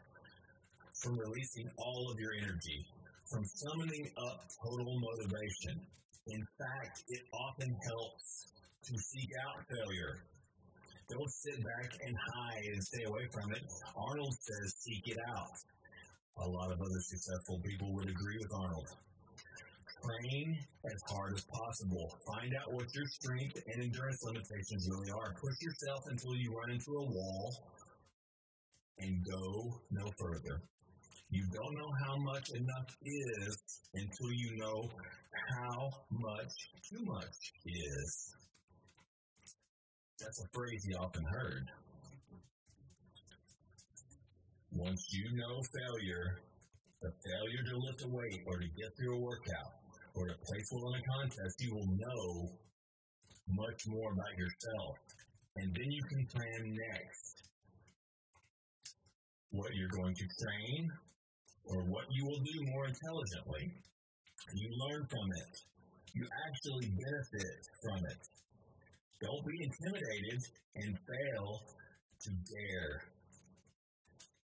from 0.95 1.17
releasing 1.17 1.71
all 1.79 2.11
of 2.11 2.19
your 2.19 2.33
energy, 2.43 2.85
from 3.30 3.45
summoning 3.45 4.06
up 4.23 4.40
total 4.62 5.00
motivation. 5.00 5.80
In 6.28 6.42
fact, 6.59 7.02
it 7.09 7.23
often 7.33 7.71
helps 7.87 8.47
to 8.85 8.95
seek 8.99 9.30
out 9.47 9.64
failure. 9.66 10.23
Don't 11.09 11.30
sit 11.30 11.59
back 11.62 11.90
and 12.06 12.14
hide 12.35 12.66
and 12.73 12.83
stay 12.83 13.04
away 13.04 13.26
from 13.33 13.52
it. 13.52 13.62
Arnold 13.97 14.35
says 14.40 14.75
seek 14.78 15.06
it 15.06 15.18
out. 15.28 15.54
A 16.38 16.49
lot 16.49 16.73
of 16.73 16.80
other 16.80 17.00
successful 17.00 17.61
people 17.64 17.95
would 17.95 18.11
agree 18.11 18.38
with 18.42 18.52
Arnold. 18.52 18.88
Train 20.02 20.59
as 20.85 21.00
hard 21.09 21.35
as 21.35 21.45
possible. 21.47 22.12
Find 22.26 22.54
out 22.54 22.75
what 22.75 22.87
your 22.95 23.06
strength 23.06 23.56
and 23.66 23.83
endurance 23.83 24.23
limitations 24.23 24.88
really 24.90 25.11
are. 25.11 25.35
Push 25.35 25.56
yourself 25.62 26.04
until 26.11 26.35
you 26.37 26.54
run 26.54 26.71
into 26.71 26.90
a 26.90 27.04
wall 27.04 27.54
and 28.99 29.25
go 29.25 29.80
no 29.90 30.11
further. 30.18 30.61
You 31.30 31.45
don't 31.52 31.75
know 31.75 31.92
how 32.06 32.16
much 32.16 32.50
enough 32.50 32.87
is 33.04 33.56
until 33.95 34.33
you 34.33 34.56
know 34.56 34.88
how 35.50 35.90
much 36.11 36.52
too 36.88 37.04
much 37.04 37.37
is. 37.66 38.35
That's 40.21 40.40
a 40.40 40.49
phrase 40.54 40.87
you 40.88 40.97
often 40.97 41.25
heard. 41.25 41.71
Once 44.73 45.06
you 45.12 45.37
know 45.37 45.61
failure, 45.73 46.40
the 47.02 47.11
failure 47.25 47.62
to 47.71 47.76
lift 47.78 48.04
a 48.04 48.09
weight 48.09 48.40
or 48.47 48.59
to 48.59 48.68
get 48.76 48.90
through 48.97 49.16
a 49.16 49.21
workout 49.21 49.73
or 50.14 50.28
to 50.28 50.35
place 50.47 50.68
well 50.73 50.95
in 50.95 51.00
a 51.00 51.04
contest, 51.18 51.61
you 51.61 51.75
will 51.75 51.87
know 51.87 52.50
much 53.49 53.80
more 53.87 54.12
about 54.12 54.35
yourself. 54.38 54.97
And 55.56 55.75
then 55.75 55.90
you 55.90 56.02
can 56.09 56.26
plan 56.26 56.76
next 56.76 57.42
what 59.50 59.75
you're 59.75 59.88
going 59.88 60.14
to 60.14 60.26
train, 60.40 60.90
or 61.67 61.83
what 61.91 62.07
you 62.11 62.23
will 62.27 62.43
do 62.43 62.59
more 62.71 62.87
intelligently. 62.87 63.65
You 64.55 64.69
learn 64.87 65.03
from 65.11 65.29
it. 65.35 65.53
You 66.15 66.25
actually 66.47 66.87
benefit 66.95 67.59
from 67.83 68.01
it. 68.07 68.23
Don't 69.21 69.45
be 69.49 69.57
intimidated 69.65 70.41
and 70.77 70.91
fail 70.93 71.49
to 72.23 72.31
dare. 72.31 72.95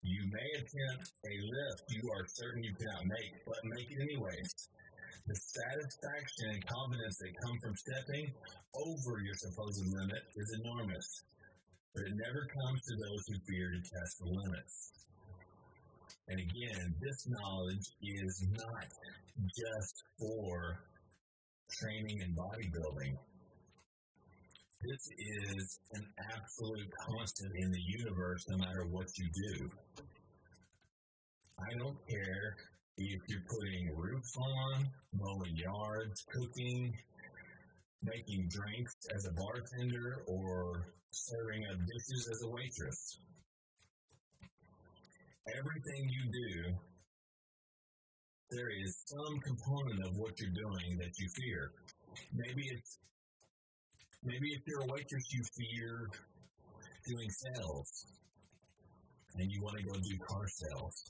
You 0.01 0.22
may 0.34 0.50
attempt 0.58 1.06
a 1.06 1.34
lift 1.38 1.84
you 1.94 2.04
are 2.10 2.25
certain 2.25 2.63
you 2.63 2.74
cannot 2.74 3.06
make, 3.06 3.34
but 3.46 3.62
make 3.78 3.86
it 3.86 4.00
anyways. 4.01 4.51
The 5.30 5.38
satisfaction 5.38 6.58
and 6.58 6.63
confidence 6.66 7.18
that 7.22 7.32
come 7.46 7.58
from 7.62 7.75
stepping 7.78 8.25
over 8.74 9.12
your 9.22 9.38
supposed 9.38 9.86
limit 9.94 10.24
is 10.34 10.50
enormous, 10.66 11.08
but 11.94 12.04
it 12.10 12.16
never 12.18 12.42
comes 12.50 12.80
to 12.82 12.94
those 12.98 13.24
who 13.30 13.36
fear 13.46 13.68
to 13.70 13.82
test 13.86 14.13
the 14.18 14.30
limits. 14.34 14.75
And 16.31 16.39
again, 16.39 16.95
this 17.01 17.27
knowledge 17.27 17.91
is 18.01 18.45
not 18.55 18.88
just 19.51 19.95
for 20.17 20.79
training 21.69 22.21
and 22.21 22.33
bodybuilding. 22.38 23.17
This 24.79 25.09
is 25.19 25.79
an 25.91 26.07
absolute 26.31 26.88
constant 27.05 27.51
in 27.57 27.71
the 27.71 27.81
universe 28.00 28.45
no 28.47 28.57
matter 28.59 28.85
what 28.89 29.07
you 29.17 29.27
do. 29.27 29.69
I 31.59 31.77
don't 31.77 31.97
care 32.07 32.55
if 32.97 33.19
you're 33.27 33.47
putting 33.50 33.93
roofs 33.93 34.33
on, 34.38 34.88
mowing 35.13 35.55
yards, 35.57 36.23
cooking, 36.31 36.93
making 38.03 38.47
drinks 38.47 38.95
as 39.13 39.25
a 39.25 39.33
bartender, 39.33 40.23
or 40.27 40.93
serving 41.11 41.65
up 41.73 41.77
dishes 41.77 42.29
as 42.31 42.41
a 42.43 42.50
waitress. 42.50 43.17
Everything 45.48 46.07
you 46.10 46.31
do, 46.31 46.74
there 48.51 48.69
is 48.69 49.03
some 49.07 49.39
component 49.39 50.05
of 50.05 50.15
what 50.17 50.39
you're 50.39 50.51
doing 50.53 50.98
that 51.00 51.17
you 51.17 51.27
fear. 51.29 51.71
Maybe 52.33 52.69
it's 52.69 53.00
maybe 54.24 54.53
if 54.53 54.62
you're 54.67 54.81
a 54.81 54.86
waitress, 54.86 55.33
you 55.33 55.41
fear 55.57 56.10
doing 57.07 57.29
sales, 57.29 58.05
and 59.36 59.51
you 59.51 59.62
want 59.63 59.77
to 59.77 59.83
go 59.83 59.93
do 59.93 60.17
car 60.29 60.48
sales 60.48 61.03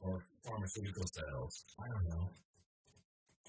or 0.00 0.22
pharmaceutical 0.44 1.04
sales. 1.06 1.64
I 1.80 1.88
don't 1.88 2.08
know. 2.08 2.28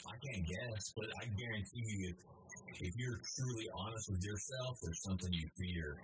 I 0.07 0.15
can't 0.23 0.47
guess, 0.47 0.93
but 0.95 1.07
I 1.21 1.25
guarantee 1.37 1.83
you, 1.85 2.09
if, 2.09 2.17
if 2.79 2.95
you're 2.95 3.19
truly 3.35 3.67
honest 3.75 4.09
with 4.09 4.23
yourself, 4.23 4.79
there's 4.81 5.01
something 5.03 5.31
you 5.33 5.47
fear. 5.57 5.97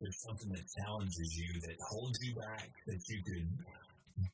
There's 0.00 0.22
something 0.22 0.50
that 0.52 0.64
challenges 0.76 1.36
you, 1.36 1.60
that 1.62 1.76
holds 1.88 2.18
you 2.22 2.34
back, 2.34 2.70
that 2.86 3.00
you 3.08 3.22
could 3.24 3.48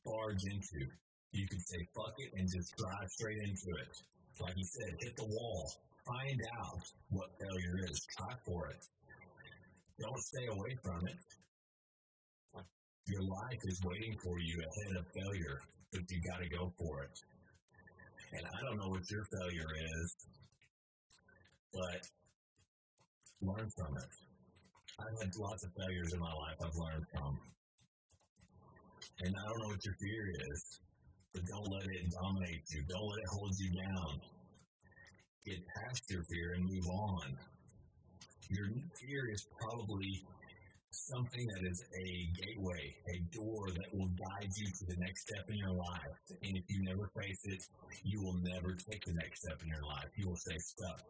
barge 0.05 0.43
into. 0.45 0.85
You 1.31 1.47
could 1.47 1.61
say, 1.67 1.87
fuck 1.95 2.13
it, 2.17 2.31
and 2.39 2.49
just 2.49 2.75
drive 2.77 3.09
straight 3.09 3.37
into 3.37 3.77
it. 3.77 3.91
Like 4.39 4.57
you 4.57 4.65
said, 4.65 4.95
hit 4.99 5.15
the 5.17 5.25
wall. 5.25 5.71
Find 6.05 6.41
out 6.59 6.81
what 7.09 7.29
failure 7.39 7.85
is. 7.89 8.05
Try 8.17 8.33
for 8.45 8.69
it. 8.69 8.83
Don't 9.99 10.19
stay 10.19 10.45
away 10.47 10.77
from 10.83 11.07
it. 11.07 11.17
Your 13.07 13.23
life 13.23 13.59
is 13.63 13.81
waiting 13.83 14.17
for 14.23 14.37
you 14.39 14.59
ahead 14.59 14.97
of 14.97 15.05
failure, 15.15 15.61
but 15.91 16.01
you 16.09 16.21
got 16.21 16.41
to 16.43 16.49
go 16.49 16.71
for 16.77 17.03
it. 17.03 17.19
And 18.33 18.45
I 18.45 18.61
don't 18.65 18.77
know 18.77 18.89
what 18.89 19.09
your 19.09 19.23
failure 19.25 19.71
is, 20.01 20.15
but 21.73 22.01
learn 23.41 23.69
from 23.77 23.97
it. 23.97 24.26
I've 24.99 25.19
had 25.21 25.35
lots 25.37 25.63
of 25.63 25.71
failures 25.77 26.13
in 26.13 26.19
my 26.19 26.33
life 26.33 26.57
I've 26.61 26.75
learned 26.75 27.05
from. 27.13 27.39
And 29.19 29.35
I 29.35 29.49
don't 29.49 29.59
know 29.59 29.67
what 29.67 29.85
your 29.85 29.95
fear 29.95 30.27
is, 30.51 30.79
but 31.33 31.45
don't 31.45 31.71
let 31.71 31.85
it 31.85 32.11
dominate 32.11 32.63
you. 32.69 32.83
Don't 32.89 33.07
let 33.07 33.19
it 33.19 33.29
hold 33.29 33.53
you 33.59 33.71
down. 33.77 34.21
Get 35.45 35.59
past 35.75 36.09
your 36.09 36.23
fear 36.23 36.53
and 36.53 36.65
move 36.65 36.87
on. 36.87 37.37
Your 38.49 38.67
fear 38.95 39.29
is 39.31 39.45
probably 39.59 40.23
something 40.91 41.45
that 41.47 41.63
is 41.69 41.83
a 41.95 42.29
gateway, 42.41 42.95
a 43.13 43.19
door 43.35 43.69
that 43.69 43.93
will 43.93 44.09
guide 44.17 44.49
you 44.55 44.67
to 44.67 44.85
the 44.87 44.97
next 44.97 45.27
step 45.27 45.45
in 45.49 45.57
your 45.57 45.73
life. 45.73 46.17
And 46.43 46.57
if 46.57 46.63
you 46.69 46.83
never 46.83 47.07
face 47.07 47.41
it, 47.45 47.63
you 48.03 48.21
will 48.21 48.39
never 48.41 48.73
take 48.73 49.05
the 49.05 49.13
next 49.13 49.41
step 49.41 49.61
in 49.61 49.69
your 49.69 49.83
life. 49.83 50.09
You 50.15 50.29
will 50.29 50.37
stay 50.37 50.57
stuck 50.57 51.01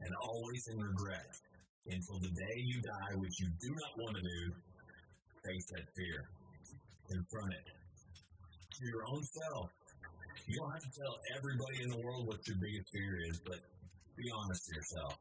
and 0.00 0.14
always 0.22 0.68
in 0.68 0.80
regret 0.80 1.38
until 1.86 2.18
the 2.20 2.28
day 2.28 2.56
you 2.56 2.80
die, 2.82 3.14
which 3.16 3.40
you 3.40 3.48
do 3.60 3.70
not 3.70 3.92
want 3.98 4.16
to 4.16 4.22
do. 4.22 4.52
Face 5.44 5.66
that 5.72 5.88
fear, 5.96 6.28
confront 7.08 7.52
it 7.54 7.64
to 7.64 8.86
your 8.86 9.08
own 9.08 9.22
self. 9.24 9.70
You 10.46 10.60
don't 10.60 10.72
have 10.72 10.82
to 10.82 10.92
tell 11.00 11.16
everybody 11.36 11.82
in 11.82 11.88
the 11.88 12.00
world 12.04 12.26
what 12.26 12.46
your 12.46 12.56
biggest 12.60 12.92
fear 12.92 13.16
is, 13.24 13.40
but 13.40 13.60
be 14.16 14.28
honest 14.36 14.68
to 14.68 14.74
yourself. 14.74 15.16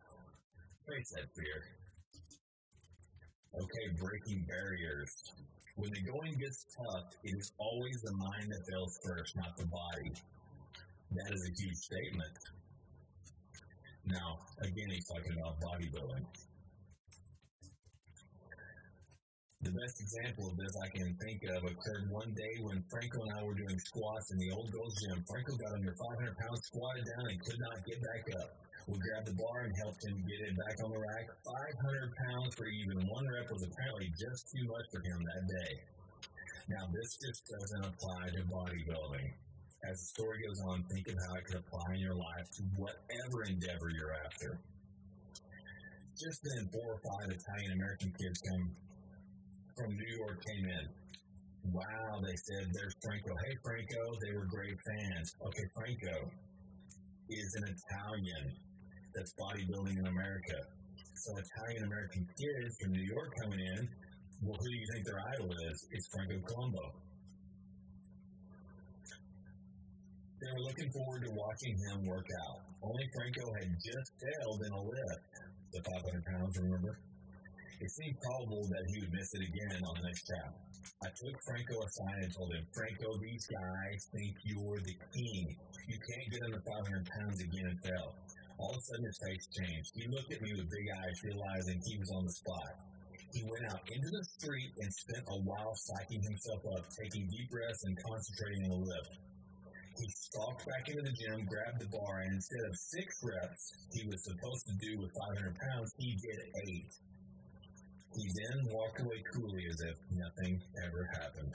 Face 0.88 1.12
that 1.16 1.32
fear 1.36 1.80
Okay, 3.56 3.90
breaking 4.00 4.46
barriers. 4.48 5.10
When 5.76 5.92
the 5.92 6.02
going 6.02 6.38
gets 6.38 6.66
tough, 6.78 7.10
it 7.24 7.36
is 7.36 7.52
always 7.58 8.02
the 8.04 8.14
mind 8.14 8.52
that 8.52 8.62
fails 8.70 9.00
first, 9.04 9.36
not 9.36 9.58
the 9.58 9.66
body. 9.66 10.12
That 11.12 11.34
is 11.34 11.50
a 11.50 11.62
huge 11.62 11.76
statement. 11.76 12.38
Now, 14.06 14.38
again, 14.62 14.90
he's 14.92 15.08
talking 15.08 15.34
about 15.34 15.60
bodybuilding. 15.62 16.26
The 19.60 19.76
best 19.76 20.00
example 20.00 20.48
of 20.48 20.56
this 20.56 20.72
I 20.80 20.88
can 20.88 21.12
think 21.20 21.44
of 21.52 21.68
occurred 21.68 22.08
one 22.08 22.32
day 22.32 22.64
when 22.64 22.80
Franco 22.88 23.20
and 23.28 23.32
I 23.36 23.44
were 23.44 23.60
doing 23.60 23.76
squats 23.76 24.32
in 24.32 24.40
the 24.40 24.56
old 24.56 24.72
Gold's 24.72 24.96
Gym. 25.04 25.20
Franco 25.28 25.52
got 25.60 25.76
under 25.76 25.92
500 26.00 26.32
pounds, 26.40 26.64
squatted 26.64 27.04
down, 27.04 27.28
and 27.28 27.38
could 27.44 27.60
not 27.60 27.76
get 27.84 28.00
back 28.00 28.24
up. 28.40 28.56
We 28.88 28.96
grabbed 29.04 29.28
the 29.28 29.36
bar 29.36 29.68
and 29.68 29.76
helped 29.84 30.00
him 30.08 30.16
get 30.24 30.48
it 30.48 30.56
back 30.56 30.80
on 30.80 30.96
the 30.96 31.02
rack. 31.04 31.28
500 31.44 31.76
pounds 32.24 32.56
for 32.56 32.72
even 32.72 33.04
one 33.04 33.28
rep 33.28 33.52
was 33.52 33.68
apparently 33.68 34.08
just 34.16 34.48
too 34.48 34.64
much 34.64 34.88
for 34.96 35.04
him 35.04 35.28
that 35.28 35.44
day. 35.52 35.72
Now, 36.72 36.88
this 36.96 37.20
just 37.20 37.44
doesn't 37.52 37.84
apply 37.84 38.32
to 38.40 38.48
bodybuilding. 38.48 39.28
As 39.84 40.00
the 40.00 40.08
story 40.08 40.40
goes 40.40 40.64
on, 40.72 40.88
think 40.88 41.12
of 41.12 41.20
how 41.20 41.36
it 41.36 41.44
could 41.44 41.60
apply 41.60 42.00
in 42.00 42.00
your 42.00 42.16
life 42.16 42.48
to 42.56 42.64
whatever 42.80 43.44
endeavor 43.44 43.92
you're 43.92 44.16
after. 44.24 44.56
Just 46.16 46.40
then, 46.48 46.72
four 46.72 46.96
or 46.96 47.00
five 47.04 47.28
Italian 47.28 47.76
American 47.76 48.16
kids 48.16 48.40
come 48.48 48.72
from 49.80 49.96
New 49.96 50.12
York 50.20 50.44
came 50.44 50.66
in. 50.68 50.86
Wow, 51.72 52.20
they 52.20 52.36
said, 52.36 52.68
there's 52.76 52.96
Franco. 53.00 53.32
Hey, 53.48 53.56
Franco, 53.64 54.04
they 54.20 54.36
were 54.36 54.46
great 54.46 54.76
fans. 54.84 55.32
Okay, 55.40 55.66
Franco 55.72 56.28
is 57.30 57.50
an 57.56 57.66
Italian 57.72 58.52
that's 59.16 59.32
bodybuilding 59.40 59.96
in 59.96 60.08
America. 60.08 60.60
So 61.16 61.32
Italian 61.40 61.84
American 61.88 62.28
kids 62.36 62.76
from 62.82 62.92
New 62.92 63.08
York 63.08 63.32
coming 63.44 63.60
in, 63.60 63.88
well, 64.44 64.56
who 64.60 64.68
do 64.68 64.76
you 64.76 64.88
think 64.92 65.06
their 65.06 65.22
idol 65.36 65.52
is? 65.52 65.88
It's 65.92 66.08
Franco 66.12 66.40
Columbu. 66.44 66.86
They 70.40 70.48
were 70.56 70.64
looking 70.64 70.90
forward 70.92 71.24
to 71.28 71.32
watching 71.36 71.76
him 71.76 72.08
work 72.08 72.28
out. 72.48 72.60
Only 72.84 73.04
Franco 73.16 73.46
had 73.60 73.70
just 73.80 74.12
failed 74.20 74.60
in 74.64 74.72
a 74.72 74.82
lift, 74.82 75.24
the 75.72 75.82
500 75.84 76.26
pounds, 76.26 76.58
remember? 76.58 77.00
It 77.80 77.92
seemed 77.92 78.20
probable 78.20 78.68
that 78.68 78.84
he 78.92 79.00
would 79.00 79.14
miss 79.14 79.34
it 79.34 79.48
again 79.48 79.80
on 79.88 79.96
the 79.96 80.08
next 80.12 80.28
trap. 80.28 80.52
I 81.00 81.08
took 81.16 81.32
Franco 81.48 81.80
aside 81.80 82.28
and 82.28 82.32
told 82.36 82.52
him, 82.52 82.68
Franco, 82.76 83.16
these 83.24 83.48
guys 83.48 84.04
think 84.12 84.36
you're 84.44 84.84
the 84.84 85.00
king. 85.16 85.56
You 85.88 85.96
can't 85.96 86.28
get 86.28 86.44
under 86.44 86.60
500 86.60 87.08
pounds 87.08 87.40
again 87.40 87.72
and 87.72 87.80
fail. 87.80 88.16
All 88.60 88.76
of 88.76 88.78
a 88.78 88.82
sudden, 88.84 89.06
his 89.08 89.20
face 89.24 89.48
changed. 89.56 89.96
He 89.96 90.12
looked 90.12 90.28
at 90.28 90.42
me 90.44 90.52
with 90.60 90.68
big 90.68 90.88
eyes, 90.92 91.24
realizing 91.24 91.80
he 91.88 91.96
was 91.98 92.12
on 92.12 92.28
the 92.28 92.36
spot. 92.36 92.76
He 93.32 93.48
went 93.48 93.72
out 93.72 93.80
into 93.88 94.12
the 94.12 94.26
street 94.36 94.76
and 94.76 94.92
spent 94.92 95.24
a 95.32 95.40
while 95.40 95.72
psyching 95.72 96.20
himself 96.20 96.60
up, 96.76 96.84
taking 96.92 97.32
deep 97.32 97.48
breaths 97.50 97.86
and 97.88 97.96
concentrating 98.04 98.68
on 98.68 98.76
the 98.76 98.84
lift. 98.92 99.16
He 99.96 100.08
stalked 100.12 100.68
back 100.68 100.90
into 100.90 101.04
the 101.04 101.16
gym, 101.16 101.48
grabbed 101.48 101.80
the 101.80 101.88
bar, 101.96 102.28
and 102.28 102.36
instead 102.36 102.64
of 102.68 102.76
six 102.76 103.24
reps 103.24 103.88
he 103.94 104.08
was 104.08 104.24
supposed 104.24 104.68
to 104.68 104.76
do 104.84 105.00
with 105.00 105.12
500 105.16 105.56
pounds, 105.56 105.94
he 105.98 106.20
did 106.20 106.40
eight. 106.68 106.92
He 108.16 108.28
then 108.28 108.68
walked 108.74 109.00
away 109.00 109.24
coolly 109.34 109.66
as 109.70 109.82
if 109.82 109.96
nothing 110.12 110.62
ever 110.86 111.10
happened. 111.14 111.54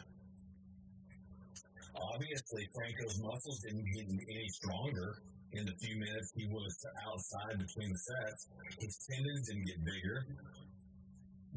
Obviously, 1.96 2.68
Franco's 2.74 3.20
muscles 3.20 3.60
didn't 3.60 3.86
get 3.92 4.06
any 4.08 4.48
stronger 4.48 5.18
in 5.52 5.66
the 5.66 5.72
few 5.80 5.96
minutes 5.96 6.32
he 6.36 6.46
was 6.46 6.74
outside 7.06 7.58
between 7.58 7.92
the 7.92 7.98
sets. 7.98 8.48
His 8.80 8.98
tendons 9.08 9.48
didn't 9.48 9.66
get 9.66 9.84
bigger. 9.84 10.26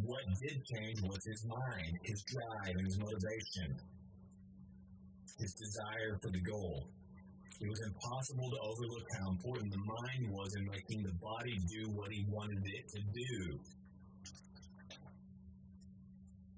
What 0.04 0.22
did 0.40 0.64
change 0.66 1.02
was 1.02 1.24
his 1.26 1.44
mind, 1.46 1.98
his 2.04 2.22
drive, 2.24 2.76
and 2.76 2.86
his 2.86 3.00
motivation, 3.00 3.76
his 5.40 5.54
desire 5.54 6.20
for 6.22 6.30
the 6.30 6.42
goal. 6.42 6.88
It 7.60 7.68
was 7.68 7.82
impossible 7.82 8.52
to 8.52 8.60
overlook 8.62 9.08
how 9.20 9.30
important 9.32 9.72
the 9.72 9.80
mind 9.80 10.32
was 10.32 10.56
in 10.56 10.66
making 10.66 11.02
the 11.02 11.14
body 11.14 11.58
do 11.68 11.90
what 11.90 12.12
he 12.12 12.24
wanted 12.30 12.62
it 12.66 12.88
to 12.90 13.02
do. 13.14 13.60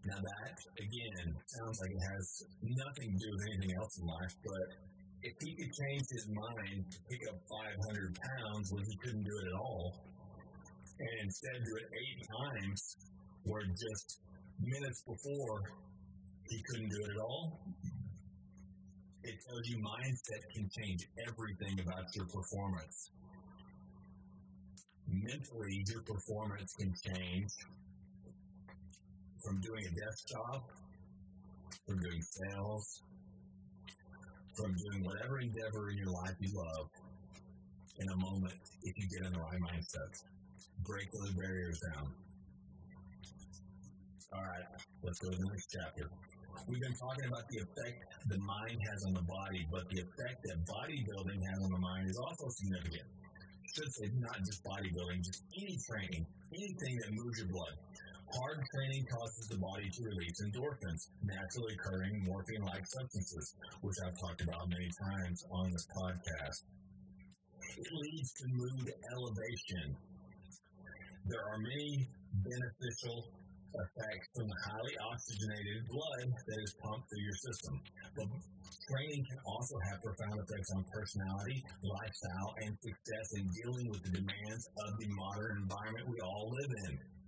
Now, 0.09 0.17
that, 0.25 0.57
again, 0.81 1.35
sounds 1.45 1.79
like 1.81 1.91
it 1.91 2.01
has 2.17 2.43
nothing 2.63 3.13
to 3.13 3.17
do 3.19 3.29
with 3.29 3.45
anything 3.45 3.77
else 3.77 3.99
in 3.99 4.07
life, 4.07 4.33
but 4.43 4.73
if 5.21 5.33
he 5.39 5.53
could 5.53 5.71
change 5.71 6.05
his 6.09 6.27
mind 6.29 6.85
to 6.89 6.97
pick 7.09 7.21
up 7.29 7.37
500 7.45 8.17
pounds 8.17 8.73
when 8.73 8.83
he 8.85 8.97
couldn't 9.03 9.23
do 9.23 9.37
it 9.37 9.47
at 9.49 9.53
all, 9.53 10.01
and 10.99 11.09
instead 11.21 11.61
do 11.63 11.75
it 11.77 11.87
eight 11.93 12.25
times, 12.25 12.95
where 13.43 13.61
just 13.65 14.21
minutes 14.59 15.03
before 15.05 15.61
he 16.49 16.63
couldn't 16.69 16.89
do 16.89 17.03
it 17.05 17.11
at 17.11 17.21
all, 17.21 17.59
it 19.23 19.35
tells 19.45 19.67
you 19.69 19.77
mindset 19.77 20.41
can 20.55 20.67
change 20.73 21.07
everything 21.27 21.79
about 21.85 22.15
your 22.15 22.25
performance. 22.25 23.11
Mentally, 25.07 25.83
your 25.87 26.01
performance 26.01 26.73
can 26.73 26.93
change 27.05 27.51
from 29.43 29.59
doing 29.61 29.85
a 29.85 29.93
desktop, 29.99 30.69
from 31.87 31.99
doing 31.99 32.21
sales, 32.21 33.01
from 34.55 34.75
doing 34.75 35.03
whatever 35.03 35.39
endeavor 35.39 35.89
in 35.91 35.97
your 35.97 36.11
life 36.11 36.35
you 36.39 36.51
love 36.53 36.89
in 37.99 38.09
a 38.09 38.17
moment 38.17 38.53
if 38.83 38.97
you 38.97 39.07
get 39.07 39.25
in 39.25 39.33
the 39.33 39.39
right 39.39 39.59
mindset. 39.61 40.11
Break 40.85 41.11
those 41.11 41.31
barriers 41.31 41.79
down. 41.79 42.11
All 44.33 44.43
right, 44.43 44.67
let's 45.03 45.19
go 45.19 45.31
to 45.31 45.37
the 45.37 45.45
next 45.49 45.73
chapter. 45.73 46.09
We've 46.67 46.81
been 46.81 46.93
talking 46.93 47.25
about 47.25 47.47
the 47.49 47.59
effect 47.65 48.03
the 48.27 48.37
mind 48.37 48.77
has 48.91 49.03
on 49.05 49.13
the 49.13 49.23
body, 49.23 49.65
but 49.71 49.89
the 49.89 50.01
effect 50.01 50.43
that 50.43 50.57
bodybuilding 50.67 51.39
has 51.49 51.59
on 51.63 51.71
the 51.71 51.79
mind 51.79 52.09
is 52.09 52.17
also 52.17 52.47
significant. 52.49 53.07
Should 53.73 53.93
say 53.93 54.09
not 54.19 54.37
just 54.45 54.63
bodybuilding, 54.63 55.23
just 55.23 55.43
any 55.57 55.77
training, 55.87 56.25
anything 56.53 56.97
that 57.01 57.11
moves 57.11 57.39
your 57.39 57.47
blood. 57.47 57.73
Hard 58.29 58.61
training 58.69 59.05
causes 59.09 59.47
the 59.49 59.57
body 59.57 59.89
to 59.89 60.03
release 60.03 60.37
endorphins, 60.41 61.09
naturally 61.25 61.73
occurring 61.73 62.23
morphine-like 62.25 62.85
substances, 62.85 63.55
which 63.81 63.97
I've 64.05 64.19
talked 64.19 64.41
about 64.41 64.69
many 64.69 64.89
times 65.01 65.43
on 65.49 65.71
this 65.71 65.87
podcast. 65.89 66.63
It 67.77 67.89
leads 67.91 68.33
to 68.33 68.45
mood 68.53 68.93
elevation. 69.11 69.97
There 71.25 71.41
are 71.41 71.57
many 71.57 72.07
beneficial 72.45 73.25
effects 73.73 74.27
from 74.35 74.47
the 74.47 74.59
highly 74.61 74.95
oxygenated 75.09 75.89
blood 75.89 76.29
that 76.29 76.59
is 76.61 76.73
pumped 76.81 77.09
through 77.09 77.25
your 77.25 77.39
system. 77.49 77.81
But 78.15 78.27
training 78.89 79.25
can 79.25 79.39
also 79.45 79.75
have 79.89 80.01
profound 80.05 80.37
effects 80.37 80.69
on 80.75 80.85
personality, 80.93 81.65
lifestyle, 81.81 82.53
and 82.61 82.77
success 82.77 83.27
in 83.41 83.49
dealing 83.57 83.89
with 83.89 84.03
the 84.05 84.21
demands 84.21 84.69
of 84.85 84.97
the 85.01 85.09
modern 85.17 85.65
environment 85.65 86.05
we 86.09 86.21
all 86.21 86.53
live 86.53 86.71
in. 86.89 87.18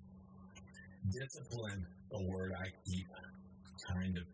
Discipline, 1.10 1.86
a 2.14 2.22
word 2.30 2.52
I 2.54 2.68
keep 2.86 3.08
kind 3.90 4.18
of 4.18 4.26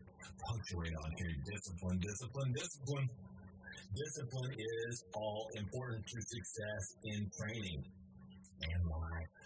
punctuate 0.44 0.94
on 1.04 1.10
here. 1.16 1.34
Discipline, 1.48 1.98
discipline, 1.98 2.52
discipline. 2.52 3.08
Discipline 3.96 4.52
is 4.52 5.04
all 5.14 5.48
important 5.56 6.04
to 6.06 6.18
success 6.20 6.84
in 7.04 7.30
training 7.40 7.82
and 8.60 8.84
life 8.90 9.38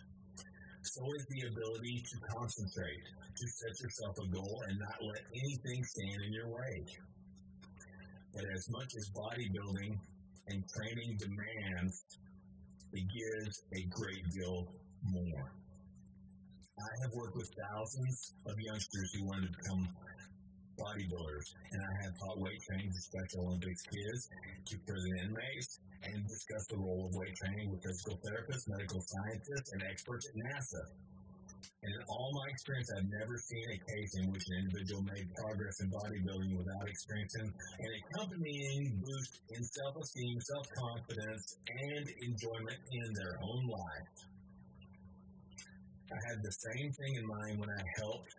so 0.82 1.00
is 1.16 1.24
the 1.30 1.46
ability 1.46 2.02
to 2.10 2.16
concentrate, 2.36 3.04
to 3.38 3.46
set 3.48 3.74
yourself 3.80 4.14
a 4.18 4.28
goal 4.28 4.62
and 4.68 4.78
not 4.78 4.98
let 5.00 5.22
anything 5.30 5.84
stand 5.84 6.18
in 6.26 6.32
your 6.32 6.48
way. 6.48 6.84
But 8.34 8.44
as 8.52 8.68
much 8.68 8.90
as 8.98 9.08
bodybuilding 9.14 9.94
and 10.48 10.64
training 10.68 11.16
demands, 11.16 12.04
it 12.92 13.04
gives 13.08 13.62
a 13.72 13.82
great 13.88 14.24
deal 14.34 14.74
more. 15.04 15.61
I 16.80 16.92
have 17.04 17.12
worked 17.12 17.36
with 17.36 17.50
thousands 17.52 18.34
of 18.48 18.56
youngsters 18.58 19.12
who 19.12 19.26
want 19.26 19.44
to 19.44 19.50
become 19.52 19.84
bodybuilders, 20.80 21.46
and 21.70 21.80
I 21.84 21.92
have 22.04 22.16
taught 22.18 22.40
weight 22.40 22.62
training 22.64 22.90
to 22.90 23.00
Special 23.00 23.44
Olympics 23.44 23.82
kids, 23.82 24.30
to 24.66 24.78
prison 24.88 25.12
inmates, 25.20 25.80
and 26.02 26.26
discussed 26.26 26.70
the 26.70 26.78
role 26.80 27.06
of 27.06 27.14
weight 27.14 27.36
training 27.36 27.70
with 27.70 27.84
physical 27.84 28.16
therapists, 28.24 28.66
medical 28.68 29.04
scientists, 29.04 29.72
and 29.72 29.82
experts 29.84 30.26
at 30.26 30.34
NASA. 30.34 30.82
And 31.84 31.92
in 31.92 32.02
all 32.08 32.32
my 32.32 32.46
experience, 32.48 32.90
I've 32.96 33.10
never 33.20 33.36
seen 33.36 33.68
a 33.68 33.78
case 33.92 34.16
in 34.16 34.30
which 34.32 34.42
an 34.48 34.64
individual 34.64 35.02
made 35.02 35.28
progress 35.36 35.76
in 35.82 35.90
bodybuilding 35.90 36.56
without 36.56 36.88
experiencing 36.88 37.52
an 37.52 37.90
accompanying 38.00 38.96
boost 39.04 39.44
in 39.50 39.62
self 39.62 39.94
esteem, 40.00 40.40
self 40.40 40.66
confidence, 40.72 41.58
and 41.68 42.08
enjoyment 42.22 42.80
in 42.90 43.12
their 43.12 43.36
own 43.44 43.66
life. 43.68 44.31
I 46.12 46.20
had 46.28 46.42
the 46.42 46.52
same 46.52 46.92
thing 46.92 47.14
in 47.16 47.26
mind 47.26 47.58
when 47.58 47.70
I 47.70 47.82
helped 47.96 48.34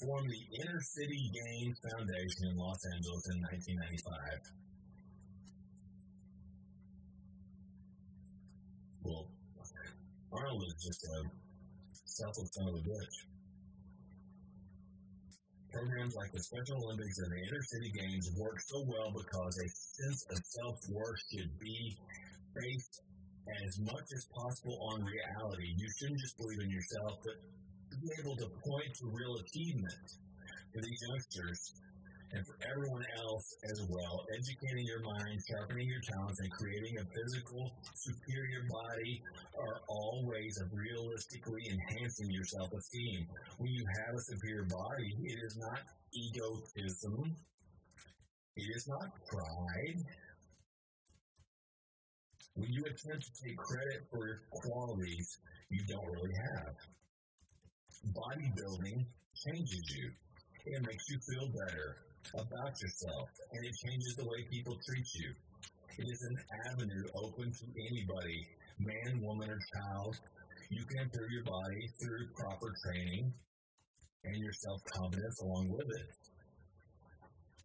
form 0.00 0.28
the 0.28 0.60
Inner 0.60 0.80
City 0.80 1.30
Games 1.32 1.78
Foundation 1.80 2.52
in 2.52 2.56
Los 2.56 2.84
Angeles 2.84 3.28
in 3.32 3.40
1995. 3.40 4.40
Well, 9.04 9.28
Arnold 10.32 10.64
is 10.68 10.84
just 10.84 11.04
a 11.04 11.22
selfless 12.04 12.50
son 12.52 12.68
of 12.68 12.74
a 12.74 12.84
bitch. 12.84 13.16
Programs 15.72 16.14
like 16.14 16.32
the 16.32 16.42
Special 16.42 16.84
Olympics 16.84 17.18
and 17.18 17.32
the 17.32 17.40
Inner 17.48 17.62
City 17.62 17.92
Games 17.92 18.30
work 18.36 18.60
so 18.60 18.84
well 18.86 19.12
because 19.16 19.56
a 19.56 19.68
sense 19.68 20.26
of 20.30 20.38
self 20.44 20.78
worth 20.90 21.20
should 21.32 21.58
be 21.58 21.96
based 22.54 23.00
as 23.66 23.78
much 23.80 24.08
as 24.14 24.26
possible 24.34 24.78
on 24.92 25.04
reality. 25.04 25.74
You 25.76 25.88
shouldn't 25.98 26.20
just 26.20 26.36
believe 26.38 26.60
in 26.60 26.70
yourself, 26.70 27.18
but 27.24 27.36
be 28.00 28.10
able 28.20 28.36
to 28.36 28.48
point 28.64 28.94
to 29.00 29.04
real 29.10 29.36
achievement 29.36 30.06
for 30.72 30.80
these 30.80 31.00
youngsters 31.08 31.74
and 32.32 32.46
for 32.46 32.54
everyone 32.70 33.04
else 33.18 33.56
as 33.70 33.82
well. 33.90 34.24
Educating 34.38 34.86
your 34.86 35.02
mind, 35.02 35.42
sharpening 35.50 35.88
your 35.88 36.00
talents, 36.00 36.38
and 36.40 36.50
creating 36.52 36.98
a 36.98 37.04
physical, 37.10 37.72
superior 37.94 38.62
body 38.70 39.20
are 39.58 39.82
all 39.88 40.22
ways 40.26 40.58
of 40.62 40.70
realistically 40.72 41.62
enhancing 41.70 42.30
your 42.30 42.44
self 42.44 42.72
esteem. 42.72 43.26
When 43.58 43.72
you 43.72 43.84
have 44.06 44.14
a 44.14 44.20
superior 44.20 44.64
body, 44.70 45.10
it 45.24 45.38
is 45.42 45.56
not 45.58 45.80
egotism, 46.14 47.34
it 48.56 48.68
is 48.76 48.86
not 48.86 49.10
pride. 49.26 49.98
When 52.60 52.72
you 52.74 52.84
attempt 52.84 53.24
to 53.24 53.32
take 53.42 53.56
credit 53.56 54.04
for 54.12 54.42
qualities 54.50 55.38
you 55.70 55.80
don't 55.88 56.04
really 56.12 56.34
have, 56.36 56.76
bodybuilding 58.12 59.06
changes 59.34 59.84
you. 59.96 60.10
It 60.66 60.86
makes 60.86 61.08
you 61.08 61.18
feel 61.20 61.48
better 61.48 61.96
about 62.34 62.76
yourself, 62.82 63.30
and 63.52 63.64
it 63.64 63.74
changes 63.82 64.14
the 64.14 64.28
way 64.28 64.44
people 64.50 64.76
treat 64.86 65.08
you. 65.14 65.32
It 65.96 66.12
is 66.12 66.20
an 66.22 66.36
avenue 66.68 67.04
open 67.14 67.50
to 67.50 67.64
anybody, 67.88 68.46
man, 68.78 69.22
woman, 69.22 69.48
or 69.48 69.60
child. 69.72 70.18
You 70.68 70.84
can 70.84 70.98
improve 70.98 71.30
your 71.30 71.44
body 71.44 71.88
through 71.98 72.28
proper 72.36 72.74
training 72.84 73.32
and 74.24 74.36
your 74.36 74.52
self 74.52 74.84
confidence 74.84 75.40
along 75.40 75.70
with 75.70 75.88
it. 75.88 76.19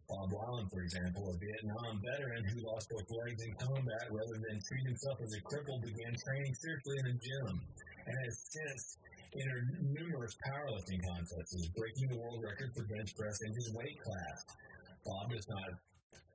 Bob 0.08 0.30
Wieland, 0.32 0.70
for 0.70 0.82
example, 0.82 1.34
a 1.34 1.36
Vietnam 1.38 2.00
veteran 2.04 2.44
who 2.44 2.62
lost 2.62 2.90
both 2.90 3.10
legs 3.10 3.42
in 3.42 3.52
combat 3.54 4.06
rather 4.10 4.38
than 4.38 4.62
treat 4.62 4.86
himself 4.86 5.18
as 5.22 5.34
a 5.34 5.40
cripple, 5.42 5.82
began 5.82 6.14
training 6.14 6.54
seriously 6.54 6.96
in 6.98 7.06
a 7.06 7.16
gym 7.18 7.60
and 8.06 8.14
has 8.24 8.38
since 8.50 8.98
entered 9.34 9.66
numerous 9.82 10.36
powerlifting 10.46 11.02
contests, 11.02 11.68
breaking 11.76 12.08
the 12.08 12.18
world 12.18 12.42
record 12.42 12.70
for 12.74 12.84
bench 12.84 13.16
press 13.16 13.42
in 13.42 13.52
his 13.54 13.72
weight 13.74 13.98
class. 14.00 14.46
Bob 15.04 15.30
does 15.30 15.48
not 15.48 15.74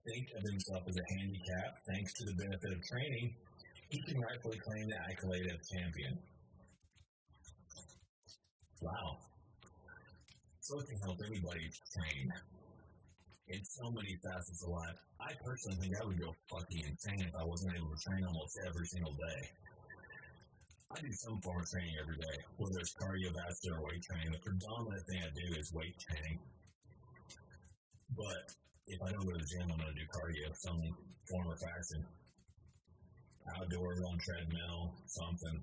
think 0.06 0.28
of 0.36 0.44
himself 0.44 0.84
as 0.88 0.98
a 0.98 1.06
handicap. 1.16 1.78
Thanks 1.88 2.14
to 2.14 2.26
the 2.26 2.34
benefit 2.34 2.74
of 2.74 2.82
training, 2.84 3.34
he 3.90 4.02
can 4.04 4.20
rightfully 4.20 4.60
claim 4.60 4.90
the 4.90 5.00
accolade 5.10 5.48
of 5.48 5.60
champion. 5.68 6.18
Wow. 8.82 9.18
So 10.60 10.80
it 10.80 10.88
can 10.88 11.00
help 11.00 11.20
anybody 11.26 11.70
train 11.94 12.34
in 13.52 13.64
so 13.66 13.92
many 13.92 14.16
facets 14.24 14.64
of 14.64 14.70
life. 14.70 15.00
I 15.20 15.34
personally 15.44 15.78
think 15.78 15.94
I 16.00 16.06
would 16.06 16.20
go 16.20 16.34
fucking 16.48 16.84
insane 16.88 17.28
if 17.28 17.36
I 17.36 17.44
wasn't 17.44 17.76
able 17.76 17.92
to 17.92 18.00
train 18.00 18.24
almost 18.24 18.60
every 18.66 18.88
single 18.88 19.12
day. 19.14 19.42
I 20.92 21.00
do 21.00 21.12
some 21.12 21.40
form 21.42 21.60
of 21.60 21.70
training 21.70 21.96
every 22.02 22.16
day, 22.16 22.38
whether 22.58 22.80
it's 22.80 22.94
cardiovascular 22.96 23.80
or 23.80 23.88
weight 23.88 24.04
training. 24.04 24.32
The 24.32 24.40
predominant 24.40 25.04
thing 25.08 25.20
I 25.24 25.32
do 25.32 25.48
is 25.56 25.72
weight 25.74 25.96
training. 26.00 26.40
But 28.16 28.52
if 28.88 29.00
I 29.04 29.12
don't 29.12 29.24
go 29.24 29.32
to 29.32 29.40
the 29.40 29.48
gym, 29.48 29.72
I'm 29.72 29.80
going 29.80 29.94
to 29.94 30.00
do 30.00 30.08
cardio, 30.12 30.52
some 30.56 30.80
form 31.30 31.48
of 31.48 31.60
fashion. 31.60 32.04
Outdoors 33.56 34.04
on 34.04 34.20
treadmill, 34.20 34.96
something. 35.08 35.62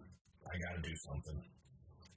I 0.48 0.56
got 0.56 0.80
to 0.80 0.82
do 0.88 0.96
something. 0.96 1.36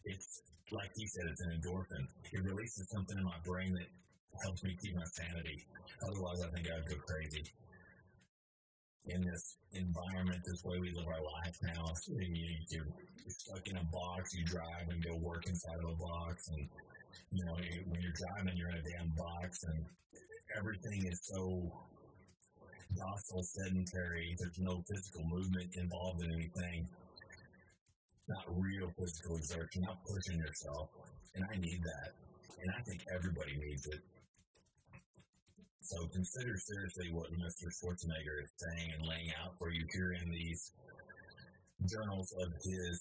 It's 0.06 0.42
like 0.72 0.92
he 0.96 1.06
said, 1.06 1.26
it's 1.28 1.42
an 1.42 1.60
endorphin. 1.60 2.08
It 2.32 2.44
releases 2.44 2.90
something 2.90 3.18
in 3.18 3.26
my 3.26 3.36
brain 3.44 3.74
that 3.76 3.92
helps 4.44 4.64
me 4.64 4.78
keep 4.82 4.96
my 4.96 5.04
sanity. 5.06 5.66
Otherwise, 6.08 6.42
I 6.42 6.50
think 6.50 6.68
I'd 6.68 6.90
go 6.90 6.96
crazy 7.06 7.44
in 9.06 9.22
this 9.22 9.58
environment, 9.74 10.40
this 10.46 10.64
way 10.64 10.80
we 10.80 10.92
live 10.92 11.08
our 11.08 11.24
life 11.24 11.58
now. 11.64 11.86
You, 12.08 12.56
you're 12.70 12.86
stuck 13.28 13.68
in 13.68 13.78
a 13.78 13.84
box, 13.86 14.36
you 14.36 14.46
drive 14.46 14.90
and 14.90 15.04
go 15.04 15.16
work 15.16 15.48
inside 15.48 15.80
of 15.84 15.90
a 15.90 15.96
box, 15.96 16.50
and 16.50 16.68
you 17.32 17.46
know 17.46 17.54
when 17.88 18.02
you're 18.02 18.14
driving, 18.14 18.58
you're 18.58 18.70
in 18.70 18.78
a 18.78 18.82
damn 18.82 19.10
box, 19.18 19.64
and 19.64 19.84
everything 20.58 21.06
is 21.08 21.20
so 21.24 21.72
docile, 22.96 23.44
sedentary. 23.44 24.36
There's 24.38 24.60
no 24.60 24.84
physical 24.88 25.24
movement 25.26 25.76
involved 25.76 26.24
in 26.24 26.32
anything. 26.34 26.88
Not 28.28 28.46
real 28.50 28.92
physical 29.00 29.38
exertion, 29.38 29.82
not 29.82 29.98
pushing 30.06 30.40
yourself, 30.40 30.90
and 31.36 31.46
I 31.52 31.58
need 31.58 31.82
that, 31.84 32.12
and 32.62 32.72
I 32.78 32.82
think 32.84 33.02
everybody 33.14 33.58
needs 33.58 33.88
it. 33.88 34.00
So 35.92 36.08
consider 36.08 36.56
seriously 36.56 37.12
what 37.12 37.28
Mr. 37.36 37.68
Schwarzenegger 37.68 38.40
is 38.40 38.52
saying 38.56 38.96
and 38.96 39.04
laying 39.04 39.28
out 39.44 39.60
for 39.60 39.76
you 39.76 39.84
here 39.92 40.16
in 40.24 40.32
these 40.32 40.72
journals 41.84 42.32
of 42.40 42.48
his 42.64 42.96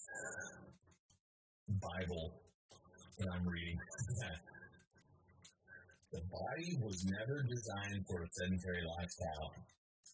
Bible 1.78 2.34
that 3.18 3.28
I'm 3.30 3.46
reading. 3.46 3.78
The 6.10 6.26
body 6.26 6.74
was 6.82 7.06
never 7.06 7.46
designed 7.46 8.02
for 8.10 8.26
a 8.26 8.28
sedentary 8.34 8.82
lifestyle. 8.98 9.54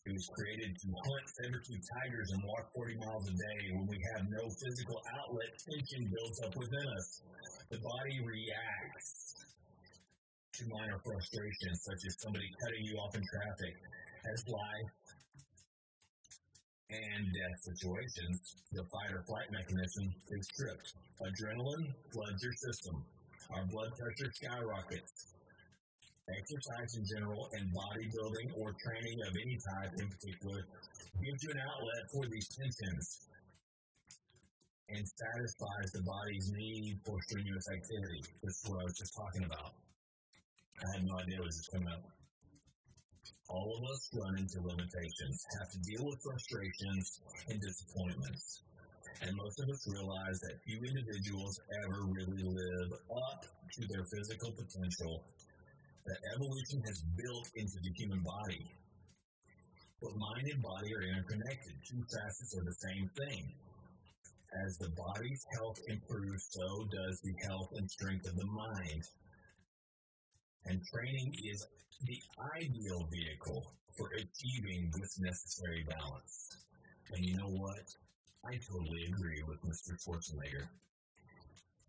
It 0.05 0.12
was 0.12 0.29
created 0.37 0.77
to 0.77 0.89
hunt 0.93 1.25
saber-tooth 1.41 1.85
tigers 1.89 2.29
and 2.37 2.45
walk 2.45 2.69
40 2.77 3.01
miles 3.01 3.25
a 3.25 3.33
day. 3.33 3.73
When 3.73 3.89
we 3.89 3.97
have 4.12 4.29
no 4.29 4.45
physical 4.61 5.01
outlet, 5.17 5.57
tension 5.57 6.05
builds 6.12 6.39
up 6.45 6.53
within 6.53 6.85
us. 7.01 7.25
The 7.73 7.81
body 7.81 8.21
reacts 8.21 9.36
to 10.57 10.64
minor 10.73 10.97
frustrations, 11.05 11.85
such 11.85 12.03
as 12.09 12.16
somebody 12.25 12.49
cutting 12.64 12.85
you 12.88 12.97
off 12.97 13.12
in 13.12 13.21
traffic, 13.21 13.75
as 14.33 14.40
life 14.49 14.92
and 16.88 17.23
death 17.29 17.59
situations. 17.61 18.40
The 18.73 18.85
fight 18.88 19.12
or 19.12 19.23
flight 19.29 19.51
mechanism 19.53 20.07
is 20.33 20.45
tripped. 20.57 20.88
Adrenaline 21.21 21.92
floods 22.09 22.40
your 22.40 22.57
system. 22.57 23.05
Our 23.53 23.64
blood 23.69 23.92
pressure 24.01 24.33
skyrockets. 24.33 25.37
Exercise 26.27 26.90
in 26.99 27.05
general 27.07 27.47
and 27.55 27.71
bodybuilding 27.71 28.49
or 28.59 28.75
training 28.83 29.19
of 29.29 29.33
any 29.37 29.57
type 29.62 29.92
in 29.95 30.09
particular 30.11 30.59
gives 31.23 31.40
you 31.45 31.51
an 31.55 31.62
outlet 31.62 32.03
for 32.11 32.27
these 32.27 32.49
tensions 32.51 33.29
and 34.88 35.03
satisfies 35.07 35.88
the 35.92 36.03
body's 36.03 36.51
need 36.51 36.99
for 37.07 37.14
strenuous 37.29 37.66
activity. 37.71 38.23
This 38.42 38.55
is 38.59 38.64
what 38.71 38.81
I 38.81 38.85
was 38.85 38.99
just 38.99 39.14
talking 39.14 39.45
about. 39.45 39.75
I 40.77 40.87
had 40.93 41.05
no 41.09 41.17
idea 41.17 41.41
it 41.41 41.45
was 41.45 41.69
coming 41.73 41.89
up. 41.89 42.05
All 43.49 43.71
of 43.79 43.83
us 43.89 44.03
run 44.12 44.35
into 44.37 44.59
limitations, 44.61 45.37
have 45.59 45.71
to 45.73 45.81
deal 45.89 46.05
with 46.05 46.19
frustrations 46.21 47.07
and 47.49 47.57
disappointments. 47.61 48.62
And 49.23 49.33
most 49.33 49.57
of 49.62 49.71
us 49.71 49.83
realize 49.89 50.39
that 50.45 50.61
few 50.67 50.77
individuals 50.85 51.55
ever 51.81 52.05
really 52.12 52.45
live 52.45 52.91
up 53.09 53.41
to 53.47 53.81
their 53.89 54.05
physical 54.05 54.53
potential 54.53 55.25
that 56.05 56.21
evolution 56.37 56.83
has 56.85 57.01
built 57.17 57.49
into 57.57 57.79
the 57.81 57.93
human 57.97 58.21
body. 58.21 58.62
But 60.03 60.12
mind 60.21 60.47
and 60.53 60.62
body 60.62 60.91
are 60.93 61.05
interconnected. 61.09 61.75
Two 61.89 62.03
facets 62.05 62.53
are 62.61 62.67
the 62.69 62.81
same 62.85 63.07
thing. 63.17 63.43
As 64.67 64.77
the 64.79 64.93
body's 64.93 65.43
health 65.57 65.81
improves, 65.89 66.45
so 66.53 66.85
does 66.93 67.17
the 67.25 67.35
health 67.49 67.71
and 67.75 67.91
strength 67.91 68.29
of 68.29 68.37
the 68.37 68.47
mind. 68.47 69.03
And 70.66 70.81
training 70.87 71.35
is 71.44 71.66
the 72.05 72.18
ideal 72.59 73.09
vehicle 73.11 73.72
for 73.96 74.11
achieving 74.14 74.90
this 74.98 75.18
necessary 75.20 75.85
balance. 75.88 76.66
And 77.12 77.24
you 77.24 77.37
know 77.37 77.50
what? 77.50 77.87
I 78.44 78.59
totally 78.70 79.05
agree 79.09 79.42
with 79.46 79.62
Mr. 79.62 79.94
Schwarzenegger. 80.02 80.68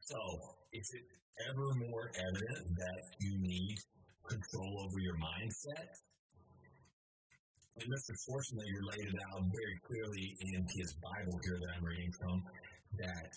So, 0.02 0.18
is 0.72 0.90
it 0.94 1.04
ever 1.50 1.74
more 1.76 2.12
evident 2.18 2.78
that 2.78 3.04
you 3.20 3.38
need 3.40 3.78
control 4.28 4.84
over 4.84 5.00
your 5.00 5.16
mindset. 5.16 5.88
And 7.78 7.88
Mr. 7.94 8.12
Schwarzenegger 8.18 8.84
laid 8.92 9.08
it 9.08 9.20
out 9.32 9.44
very 9.54 9.78
clearly 9.86 10.36
in 10.42 10.66
his 10.76 10.94
Bible 10.94 11.40
here 11.44 11.58
that 11.62 11.70
I'm 11.78 11.86
reading 11.86 12.12
from 12.20 12.44
that 12.98 13.32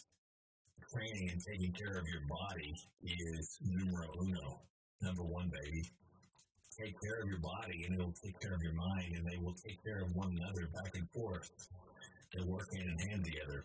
training 0.90 1.30
and 1.30 1.40
taking 1.40 1.72
care 1.72 1.98
of 1.98 2.06
your 2.08 2.24
body 2.26 2.74
is 3.04 3.58
numero 3.62 4.08
uno, 4.20 4.60
number 5.02 5.24
one, 5.24 5.50
baby. 5.50 5.82
Take 6.78 6.94
care 7.00 7.20
of 7.20 7.28
your 7.28 7.40
body 7.40 7.84
and 7.84 7.94
it'll 7.94 8.14
take 8.24 8.38
care 8.40 8.54
of 8.54 8.62
your 8.62 8.74
mind 8.74 9.16
and 9.16 9.26
they 9.26 9.36
will 9.42 9.54
take 9.54 9.82
care 9.84 10.00
of 10.00 10.14
one 10.14 10.36
another 10.38 10.68
back 10.72 10.92
and 10.94 11.08
forth. 11.10 11.50
They 12.34 12.42
work 12.44 12.72
hand 12.72 12.88
in 12.88 13.08
hand 13.08 13.24
together. 13.24 13.64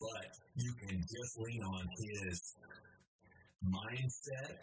But 0.00 0.28
you 0.56 0.72
can 0.86 1.00
just 1.00 1.38
lean 1.38 1.62
on 1.62 1.88
his 1.96 2.54
mindset 3.64 4.60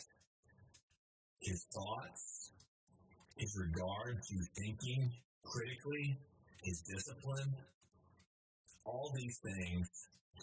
his 1.43 1.65
thoughts, 1.73 2.51
his 3.37 3.55
regard 3.57 4.21
to 4.23 4.35
thinking 4.55 5.11
critically, 5.43 6.17
his 6.63 6.81
discipline, 6.81 7.53
all 8.85 9.11
these 9.15 9.39
things 9.43 9.87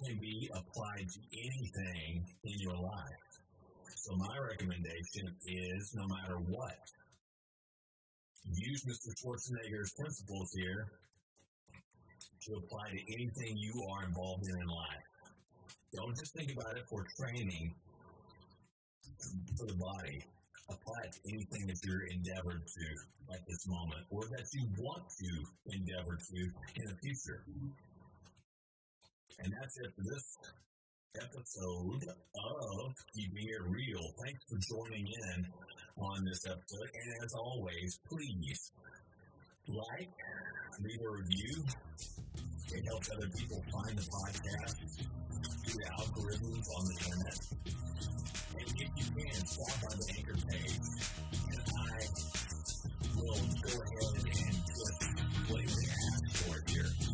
can 0.05 0.19
be 0.19 0.51
applied 0.53 1.09
to 1.09 1.21
anything 1.33 2.25
in 2.45 2.59
your 2.59 2.77
life. 2.77 3.30
So 4.01 4.17
my 4.17 4.35
recommendation 4.49 5.29
is 5.47 5.95
no 5.95 6.09
matter 6.09 6.37
what, 6.49 6.79
use 8.51 8.83
Mr. 8.89 9.13
Schwarzenegger's 9.21 9.93
principles 9.93 10.51
here 10.57 10.89
to 12.47 12.55
apply 12.55 12.89
to 12.97 13.13
anything 13.13 13.59
you 13.59 13.75
are 13.93 14.07
involved 14.07 14.49
in 14.49 14.59
in 14.59 14.69
life. 14.69 15.05
Don't 15.93 16.17
just 16.17 16.35
think 16.35 16.51
about 16.51 16.79
it 16.79 16.85
for 16.89 17.05
training 17.19 17.75
for 19.59 19.67
the 19.67 19.75
body 19.75 20.25
apply 20.71 20.97
it 21.05 21.13
to 21.13 21.21
anything 21.35 21.67
that 21.67 21.85
you're 21.85 22.07
endeavored 22.07 22.63
to 22.67 23.35
at 23.35 23.45
this 23.47 23.69
moment 23.69 24.07
or 24.09 24.23
that 24.31 24.49
you 24.55 24.65
want 24.79 25.03
to 25.19 25.77
endeavor 25.77 26.17
to 26.17 26.41
in 26.81 26.87
the 26.87 26.97
future. 27.03 27.45
And 29.41 29.53
that's 29.61 29.77
it 29.79 29.93
for 29.95 30.05
this 30.09 30.25
episode 31.17 32.05
of 32.07 32.95
Keeping 33.15 33.49
It 33.49 33.63
Real. 33.67 34.13
Thanks 34.23 34.45
for 34.49 34.59
joining 34.69 35.07
in 35.07 35.47
on 35.99 36.25
this 36.25 36.47
episode. 36.47 36.89
And 36.95 37.25
as 37.25 37.33
always, 37.35 37.99
please 38.09 38.73
like, 39.67 40.09
leave 40.81 41.01
a 41.05 41.11
review. 41.11 41.65
It 42.73 42.85
helps 42.87 43.11
other 43.11 43.29
people 43.29 43.63
find 43.73 43.99
the 43.99 44.03
podcast 44.03 44.77
through 45.67 45.75
the 45.75 45.91
algorithms 45.99 46.67
on 46.77 46.85
the 46.87 46.95
internet. 47.05 47.39
And 48.55 48.67
if 48.67 48.91
you 48.97 49.25
can, 49.25 49.47
stop 49.47 49.81
by 49.83 49.95
the 49.97 50.07
anchor 50.17 50.39
page, 50.49 50.79
and 51.51 51.63
I 51.79 52.07
will 53.17 53.43
go 53.63 53.73
ahead 53.83 54.15
and 54.15 54.57
just 54.67 54.99
blatantly 55.49 55.87
ask 55.91 56.23
for 56.45 56.59
it 56.59 56.71
here. 56.71 57.10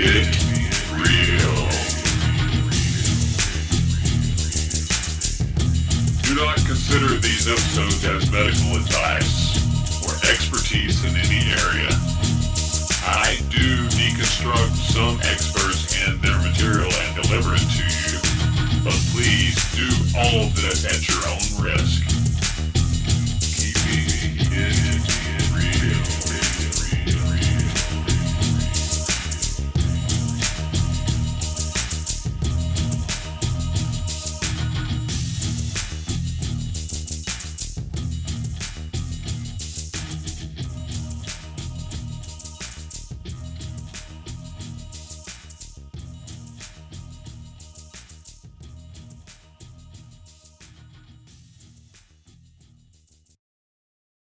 Do 0.00 0.06
not 6.36 6.56
consider 6.64 7.16
these 7.18 7.46
episodes 7.46 8.02
as 8.06 8.32
medical 8.32 8.76
advice 8.76 9.60
or 10.02 10.16
expertise 10.30 11.04
in 11.04 11.14
any 11.16 11.50
area. 11.52 11.90
I 13.04 13.36
do 13.50 13.84
deconstruct 13.92 14.72
some 14.88 15.20
experts 15.20 15.92
and 16.08 16.18
their 16.22 16.38
material 16.38 16.90
and 16.90 17.22
deliver 17.22 17.52
it 17.56 17.60
to 17.60 17.84
you, 17.84 18.16
but 18.82 18.96
please 19.12 19.60
do 19.76 19.86
all 20.16 20.46
of 20.46 20.56
this 20.56 20.86
at 20.86 21.06
your 21.10 21.20
own 21.28 21.44
risk. 21.62 21.99